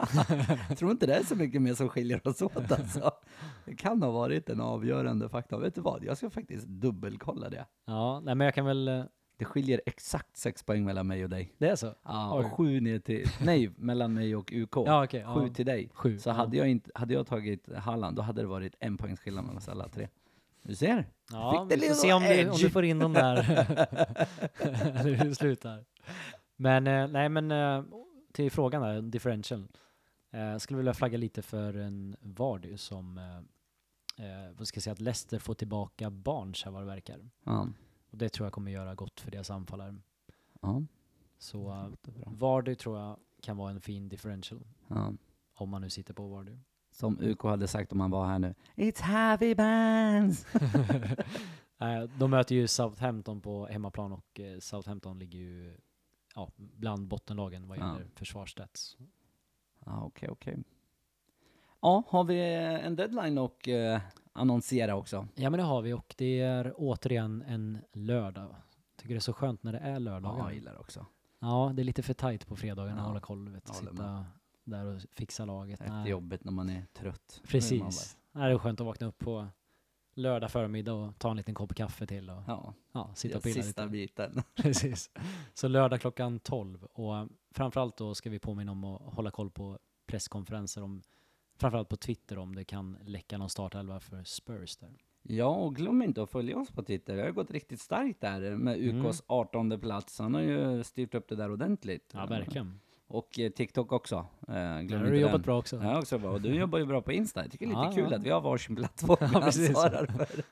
jag 0.69 0.77
tror 0.77 0.91
inte 0.91 1.05
det 1.05 1.15
är 1.15 1.23
så 1.23 1.35
mycket 1.35 1.61
mer 1.61 1.73
som 1.73 1.89
skiljer 1.89 2.27
oss 2.27 2.41
åt 2.41 2.71
alltså. 2.71 3.11
Det 3.65 3.75
kan 3.75 4.01
ha 4.03 4.11
varit 4.11 4.49
en 4.49 4.61
avgörande 4.61 5.29
faktor. 5.29 5.59
Vet 5.59 5.75
du 5.75 5.81
vad? 5.81 6.03
Jag 6.03 6.17
ska 6.17 6.29
faktiskt 6.29 6.67
dubbelkolla 6.67 7.49
det. 7.49 7.65
Ja, 7.85 8.19
nej 8.25 8.35
men 8.35 8.45
jag 8.45 8.53
kan 8.53 8.65
väl... 8.65 8.87
eh, 8.87 9.03
Det 9.37 9.45
skiljer 9.45 9.81
exakt 9.85 10.37
sex 10.37 10.63
poäng 10.63 10.83
mellan 10.85 11.07
mig 11.07 11.23
och 11.23 11.29
dig. 11.29 11.53
Det 11.57 11.67
är 11.69 11.75
så? 11.75 11.95
Ja, 12.03 12.37
Oj. 12.39 12.45
och 12.45 12.51
sju 12.51 12.79
ner 12.79 12.99
till, 12.99 13.25
nej, 13.45 13.71
mellan 13.77 14.13
mig 14.13 14.35
och 14.35 14.53
UK. 14.53 14.75
Ja, 14.75 15.03
okej. 15.03 15.25
Sju 15.35 15.41
ja. 15.47 15.53
till 15.53 15.65
dig. 15.65 15.89
Sju. 15.93 16.19
Så 16.19 16.31
hade 16.31 16.57
jag, 16.57 16.67
inte, 16.69 16.91
hade 16.95 17.13
jag 17.13 17.27
tagit 17.27 17.73
Halland, 17.75 18.15
då 18.15 18.21
hade 18.21 18.41
det 18.41 18.47
varit 18.47 18.75
en 18.79 18.97
poängs 18.97 19.19
skillnad 19.19 19.43
mellan 19.43 19.57
oss 19.57 19.69
alla 19.69 19.87
tre. 19.89 20.07
Du 20.63 20.75
ser. 20.75 21.05
Ja, 21.31 21.67
Fick 21.69 21.83
vi 21.83 21.87
får 21.87 21.95
se 21.95 22.13
om 22.13 22.23
du, 22.23 22.49
om 22.49 22.57
du 22.57 22.69
får 22.69 22.85
in 22.85 22.99
dem 22.99 23.13
där. 23.13 23.37
Eller 24.99 25.13
hur 25.13 25.29
det 25.29 25.35
slutar. 25.35 25.85
Men 26.55 26.87
eh, 26.87 27.07
nej, 27.07 27.29
men 27.29 27.51
eh, 27.51 27.83
till 28.31 28.51
frågan 28.51 28.81
där, 28.81 29.01
differential. 29.01 29.67
Eh, 30.31 30.57
skulle 30.57 30.77
vilja 30.77 30.93
flagga 30.93 31.17
lite 31.17 31.41
för 31.41 31.73
en 31.73 32.15
Vardy 32.21 32.77
som, 32.77 33.19
vad 34.57 34.67
ska 34.67 34.77
jag 34.77 34.83
säga, 34.83 34.91
att 34.91 35.01
Leicester 35.01 35.39
får 35.39 35.53
tillbaka 35.53 36.09
Barnes 36.09 36.63
här 36.63 36.71
vad 36.71 36.81
det 36.81 36.85
verkar. 36.85 37.29
Ja. 37.43 37.67
Och 38.11 38.17
det 38.17 38.29
tror 38.29 38.45
jag 38.45 38.53
kommer 38.53 38.71
göra 38.71 38.95
gott 38.95 39.19
för 39.19 39.31
deras 39.31 39.49
anfallare. 39.51 39.95
Ja. 40.61 40.83
Så. 41.37 41.91
Vardy 42.25 42.75
tror 42.75 42.99
jag 42.99 43.17
kan 43.41 43.57
vara 43.57 43.71
en 43.71 43.81
fin 43.81 44.09
differential. 44.09 44.67
Ja. 44.87 45.13
Om 45.53 45.69
man 45.69 45.81
nu 45.81 45.89
sitter 45.89 46.13
på 46.13 46.27
Vardy. 46.27 46.57
Som 46.93 47.19
UK 47.21 47.43
hade 47.43 47.67
sagt 47.67 47.91
om 47.91 47.99
han 47.99 48.11
var 48.11 48.25
här 48.27 48.39
nu. 48.39 48.55
It's 48.75 49.01
heavy 49.01 49.55
bands! 49.55 50.45
Eh, 51.79 52.03
De 52.17 52.29
möter 52.31 52.55
ju 52.55 52.67
Southampton 52.67 53.41
på 53.41 53.65
hemmaplan 53.65 54.11
och 54.11 54.39
eh, 54.39 54.59
Southampton 54.59 55.19
ligger 55.19 55.39
ju 55.39 55.77
ja, 56.35 56.49
bland 56.55 57.07
bottenlagen 57.07 57.67
vad 57.67 57.77
Ja. 57.77 57.93
gäller 57.93 58.07
försvarsstats. 58.15 58.97
Ja, 59.85 60.03
okej, 60.03 60.29
okej. 60.29 60.57
Ja, 61.81 62.03
har 62.07 62.23
vi 62.23 62.39
en 62.83 62.95
deadline 62.95 63.37
och 63.37 63.67
eh, 63.67 64.01
annonsera 64.33 64.95
också? 64.95 65.27
Ja 65.35 65.49
men 65.49 65.57
det 65.57 65.63
har 65.63 65.81
vi 65.81 65.93
och 65.93 66.15
det 66.17 66.39
är 66.39 66.73
återigen 66.77 67.43
en 67.47 67.77
lördag. 67.93 68.55
Tycker 68.95 69.13
det 69.13 69.17
är 69.17 69.19
så 69.19 69.33
skönt 69.33 69.63
när 69.63 69.71
det 69.71 69.79
är 69.79 69.91
Ja, 69.91 69.99
lördagar. 69.99 70.37
jag 70.37 70.47
Ja, 70.49 70.53
gillar 70.53 70.73
det 70.73 70.79
också. 70.79 71.05
det 71.73 71.81
är 71.81 71.83
lite 71.83 72.03
för 72.03 72.13
tajt 72.13 72.47
på 72.47 72.55
fredagarna 72.55 72.95
Ja, 72.97 73.01
att 73.01 73.07
hålla 73.07 73.19
koll. 73.19 73.49
Vet, 73.49 73.63
jag 73.67 73.75
sitta 73.75 74.25
där 74.63 74.85
och 74.85 75.01
fixa 75.11 75.45
laget. 75.45 75.79
Det 75.79 75.85
är 75.85 75.89
Nej, 75.89 76.09
jobbigt 76.11 76.43
när 76.43 76.51
man 76.51 76.69
är 76.69 76.85
trött. 76.93 77.41
Är 77.43 77.47
Precis. 77.47 78.17
Nej, 78.31 78.47
det 78.49 78.53
är 78.53 78.57
skönt 78.57 78.79
att 78.79 78.85
vakna 78.85 79.07
upp 79.07 79.17
på 79.19 79.47
lördag 80.15 80.51
förmiddag 80.51 80.93
och 80.93 81.19
ta 81.19 81.31
en 81.31 81.37
liten 81.37 81.55
kopp 81.55 81.75
kaffe 81.75 82.05
till 82.07 82.29
och 82.29 82.43
Ja, 82.47 82.73
ja, 82.91 83.11
sitta 83.15 83.37
och 83.37 83.43
pilla 83.43 83.63
sista 83.63 83.81
lite. 83.85 83.91
biten. 83.91 84.41
Precis. 84.55 85.11
Så 85.53 85.67
lördag 85.67 86.01
klockan 86.01 86.39
12 86.39 86.83
och 86.83 87.17
eh, 87.17 87.25
framförallt 87.51 87.97
då 87.97 88.15
ska 88.15 88.29
vi 88.29 88.39
påminna 88.39 88.71
om 88.71 88.83
att 88.83 89.13
hålla 89.13 89.31
koll 89.31 89.51
på 89.51 89.79
presskonferenser 90.05 90.83
om 90.83 91.01
framförallt 91.55 91.89
på 91.89 91.97
Twitter 91.97 92.37
om 92.37 92.55
det 92.55 92.63
kan 92.63 92.97
läcka 93.05 93.37
någon 93.37 93.49
startelva 93.49 93.99
för 93.99 94.23
Spurs 94.23 94.77
där. 94.77 94.93
Ja, 95.21 95.47
och 95.55 95.75
glöm 95.75 96.01
inte 96.01 96.23
att 96.23 96.29
följa 96.29 96.57
oss 96.57 96.71
på 96.71 96.83
Twitter. 96.83 97.15
Det 97.15 97.23
har 97.23 97.31
gått 97.31 97.51
riktigt 97.51 97.81
starkt 97.81 98.21
där 98.21 98.55
med 98.55 98.77
Mm. 98.77 99.05
UKs 99.05 99.23
18 99.27 99.79
plats. 99.79 100.19
Han 100.19 100.33
har 100.33 100.41
ju 100.41 100.83
styrt 100.83 101.15
upp 101.15 101.27
det 101.27 101.35
där 101.35 101.51
ordentligt. 101.51 102.11
Ja, 102.13 102.25
verkligen. 102.25 102.79
Och 103.07 103.39
eh, 103.39 103.51
TikTok 103.51 103.91
också. 103.91 104.15
Eh, 104.47 104.53
Där 104.53 104.81
glöm 104.81 104.99
har 104.99 105.05
inte 105.07 105.15
du 105.15 105.21
jobbat 105.21 105.43
bra 105.43 105.59
också. 105.59 105.75
Ja, 105.83 105.99
också 105.99 106.17
bra. 106.17 106.31
Och 106.31 106.41
du 106.41 106.55
jobbar 106.55 106.79
ju 106.79 106.85
bra 106.85 107.01
på 107.01 107.11
Insta. 107.11 107.41
Jag 107.41 107.51
tycker 107.51 107.65
det 107.67 107.71
är 107.73 107.75
lite 107.85 107.99
Ja, 107.99 108.03
kul 108.03 108.11
ja. 108.11 108.17
att 108.17 108.23
vi 108.23 108.29
har 108.29 108.41
varsin 108.41 108.75
plattform 108.75 109.17
Ja, 109.19 109.27
vi 109.27 109.33
precis. 109.45 109.69
ansvarar 109.69 110.05
för. 110.05 110.43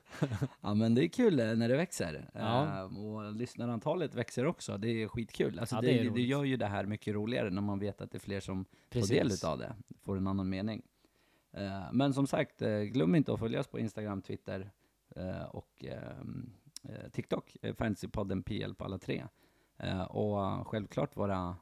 Ja, 0.60 0.74
men 0.74 0.94
det 0.94 1.04
är 1.04 1.08
kul 1.08 1.40
eh, 1.40 1.54
när 1.54 1.68
det 1.68 1.76
växer. 1.76 2.30
Ja. 2.34 2.78
Eh, 2.78 3.04
och 3.04 3.32
lyssnarantalet 3.34 4.14
växer 4.14 4.46
också. 4.46 4.78
Det 4.78 4.88
är 5.02 5.08
skitkul. 5.08 5.58
Alltså 5.58 5.74
Ja, 5.76 5.80
det, 5.80 5.86
det 5.86 5.98
är 5.98 6.04
det, 6.04 6.10
roligt. 6.10 6.26
gör 6.28 6.44
ju 6.44 6.56
det 6.56 6.66
här 6.66 6.86
mycket 6.86 7.14
roligare 7.14 7.50
när 7.50 7.62
man 7.62 7.78
vet 7.78 8.00
att 8.00 8.10
det 8.10 8.18
är 8.18 8.20
fler 8.20 8.40
som 8.40 8.64
Precis. 8.90 9.08
får 9.08 9.14
del 9.14 9.30
av 9.52 9.58
det. 9.58 9.72
Får 10.04 10.16
en 10.16 10.26
annan 10.26 10.48
mening. 10.48 10.82
Eh, 11.52 11.82
men 11.92 12.14
som 12.14 12.26
sagt, 12.26 12.62
eh, 12.62 12.78
glöm 12.80 13.14
inte 13.14 13.32
att 13.32 13.38
följa 13.40 13.60
oss 13.60 13.66
på 13.68 13.78
Instagram, 13.78 14.22
Twitter 14.22 14.70
eh, 15.16 15.42
och 15.42 15.84
ehm, 15.84 16.50
eh, 16.88 17.10
TikTok. 17.12 17.56
Eh, 17.62 17.74
Fantasypodden 17.74 18.42
PL 18.42 18.74
på 18.74 18.84
alla 18.84 18.98
tre. 18.98 19.24
Eh, 19.78 20.02
och 20.02 20.66
självklart 20.68 21.16
våra 21.16 21.56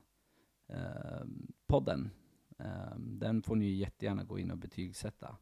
podden. 1.66 2.10
Eh, 2.58 2.96
den 2.98 3.42
får 3.42 3.56
ni 3.56 3.70
jättegärna 3.70 4.24
gå 4.24 4.38
in 4.38 4.50
och 4.50 4.58
betygsätta. 4.58 5.36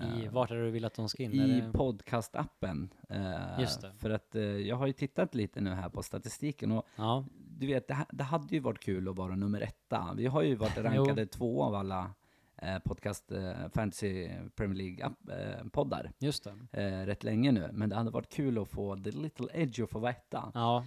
I, 0.00 0.24
Eh, 0.24 0.32
vart 0.32 0.50
är 0.50 0.54
det 0.56 0.64
du 0.64 0.70
vill 0.70 0.84
att 0.84 0.94
de 0.94 1.08
ska 1.08 1.22
in? 1.22 1.32
i 1.32 1.70
podcastappen. 1.72 2.94
Eh, 3.08 3.60
Just 3.60 3.80
det. 3.80 3.92
För 3.98 4.10
att 4.10 4.34
eh, 4.34 4.42
jag 4.42 4.76
har 4.76 4.86
ju 4.86 4.92
tittat 4.92 5.34
lite 5.34 5.60
nu 5.60 5.70
här 5.70 5.88
på 5.88 6.02
statistiken 6.02 6.72
och 6.72 6.86
Ja, 6.96 7.24
du 7.58 7.66
vet, 7.66 7.88
det, 7.88 8.06
det 8.12 8.24
hade 8.24 8.54
ju 8.54 8.60
varit 8.60 8.78
kul 8.80 9.08
att 9.08 9.16
vara 9.16 9.36
nummer 9.36 9.60
etta. 9.60 10.14
Vi 10.16 10.26
har 10.26 10.42
ju 10.42 10.54
varit 10.54 10.78
rankade 10.78 11.26
två 11.26 11.62
av 11.62 11.74
alla 11.74 12.14
eh, 12.56 12.78
podcast 12.78 13.32
eh, 13.32 13.68
fantasy 13.74 14.28
Premier 14.56 14.76
League 14.78 15.04
app, 15.06 15.28
eh, 15.28 15.68
poddar 15.68 16.12
just 16.18 16.44
det. 16.72 17.06
rätt 17.06 17.24
länge 17.24 17.52
nu. 17.52 17.70
Men 17.72 17.88
det 17.88 17.96
hade 17.96 18.10
varit 18.10 18.32
kul 18.32 18.58
att 18.58 18.68
få 18.68 18.96
the 18.96 19.10
little 19.10 19.46
edge 19.52 19.80
och 19.80 19.90
få 19.90 19.98
vara 19.98 20.10
etta. 20.10 20.52
Ja, 20.54 20.84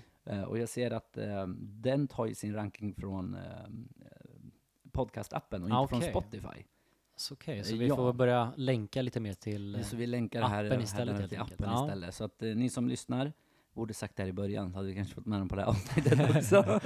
och 0.48 0.58
jag 0.58 0.70
ser 0.70 0.92
att 0.92 1.18
eh, 1.18 1.48
den 1.60 2.08
tar 2.08 2.26
ju 2.26 2.36
sin 2.36 2.54
ranking 2.54 2.94
från 2.94 3.36
eh, 3.36 3.42
eh, 3.42 4.08
podcastappen 4.92 5.62
och 5.64 5.68
inte 5.70 5.78
Ah, 5.78 5.88
från 5.88 6.00
okej. 6.00 6.10
Spotify. 6.10 6.64
så 7.16 7.34
okej. 7.34 7.64
Så 7.64 7.76
vi 7.76 7.88
Ja. 7.88 7.96
får 7.96 8.14
börja 8.14 8.54
länka 8.58 9.02
lite 9.02 9.20
mer 9.20 9.34
till... 9.34 9.76
eh, 9.76 9.82
Så 9.82 9.96
vi 9.96 10.08
länkar 10.08 10.42
här, 10.42 10.66
appen 10.66 10.78
här 10.78 10.84
istället, 10.84 11.30
till 11.30 11.40
appen 11.40 11.56
Ja. 11.70 11.86
istället. 11.86 12.16
Så 12.16 12.24
att 12.24 12.44
eh, 12.44 12.56
ni 12.56 12.70
som 12.70 12.88
lyssnar, 12.88 13.34
borde 13.74 13.94
sagt 13.94 14.16
det 14.16 14.24
här 14.24 14.30
i 14.30 14.34
början, 14.34 14.72
så 14.72 14.76
hade 14.78 14.88
vi 14.88 14.96
kanske 14.96 15.16
fått 15.16 15.26
med 15.26 15.40
dem 15.40 15.48
på 15.50 15.56
det 15.56 15.62
här 15.62 15.70
avsnittet 15.76 16.36
också. 16.36 16.80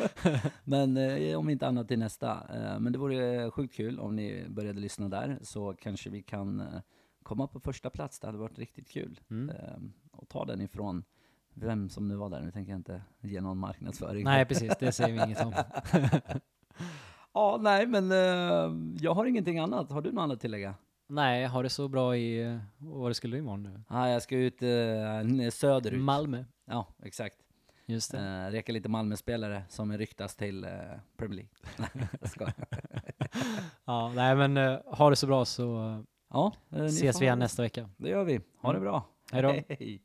men 0.63 0.98
eh, 0.98 1.39
om 1.39 1.50
inte 1.50 1.67
annat 1.67 1.88
till 1.88 2.00
nästa. 2.00 2.32
Eh, 2.54 2.80
men 2.80 2.91
det 2.93 2.98
vore 3.00 3.52
sjukt 3.52 3.74
kul 3.76 4.00
om 4.00 4.15
ni 4.15 4.45
började 4.50 4.80
lyssna 4.80 5.10
där, 5.10 5.39
så 5.41 5.74
kanske 5.74 6.10
vi 6.10 6.21
kan 6.24 6.60
eh, 6.60 6.67
komma 7.24 7.48
på 7.48 7.60
första 7.60 7.89
plats. 7.89 8.19
Det 8.19 8.28
hade 8.28 8.39
varit 8.39 8.60
riktigt 8.60 8.89
kul. 8.89 9.19
Mm. 9.30 9.50
Eh, 9.56 9.78
och 10.12 10.30
ta 10.30 10.45
den 10.45 10.62
ifrån 10.62 11.04
vem 11.56 11.89
som 11.89 12.08
nu 12.08 12.15
var 12.15 12.30
där. 12.30 12.41
Nu 12.41 12.52
tänker 12.52 12.72
jag 12.72 12.80
inte 12.80 13.02
ge 13.22 13.41
någon 13.41 13.58
marknadsföring. 13.58 14.24
Nej, 14.24 14.46
precis. 14.46 14.74
Det 14.80 14.91
säger 14.91 15.13
vi 15.13 15.24
inget 15.24 15.46
om. 15.46 15.54
Ja, 17.34 17.58
nej, 17.62 17.88
men 17.88 18.12
eh, 18.12 18.98
jag 19.02 19.13
har 19.13 19.26
ingenting 19.26 19.60
annat. 19.60 19.91
Har 19.91 20.02
du 20.02 20.12
något 20.12 20.22
annat 20.22 20.36
att 20.36 20.41
tillägga? 20.41 20.76
Nej, 21.08 21.46
har 21.46 21.63
det 21.63 21.70
så 21.70 21.88
bra 21.88 22.15
i... 22.18 22.44
eh, 22.44 22.58
Vad 22.78 23.15
skulle 23.15 23.36
du 23.36 23.39
imorgon 23.39 23.63
nu? 23.63 23.82
Ah, 23.88 24.08
jag 24.08 24.22
ska 24.22 24.36
ut 24.38 24.62
eh, 24.62 25.50
söderut. 25.52 26.02
Malmö. 26.02 26.44
ja, 26.65 26.88
exakt. 27.04 27.36
Just 27.86 28.12
det. 28.12 28.18
Uh, 28.48 28.52
reka 28.52 28.72
lite 28.72 28.89
Malmö-spelare 28.89 29.63
som 29.70 29.98
ryktas 29.98 30.36
till 30.36 30.63
eh, 30.63 30.70
Premier 31.18 31.36
League. 31.36 31.50
Nej. 31.78 32.08
Ja, 33.86 34.12
nej 34.15 34.36
men 34.36 34.58
eh, 34.58 34.80
ha 34.86 35.10
det 35.10 35.15
så 35.15 35.28
bra 35.28 35.46
så 35.46 35.89
eh, 35.89 36.00
Ja, 36.30 36.52
eh, 36.72 36.84
ses 36.84 37.22
vi 37.22 37.26
igen 37.26 37.39
nästa 37.39 37.62
vecka. 37.62 37.89
Det 37.98 38.10
gör 38.10 38.24
vi. 38.24 38.41
Ha 38.62 38.72
det 38.72 38.78
Mm. 38.78 38.84
bra. 38.91 39.06
Hej 39.32 39.41
då. 39.41 39.50
Hej. 39.50 40.02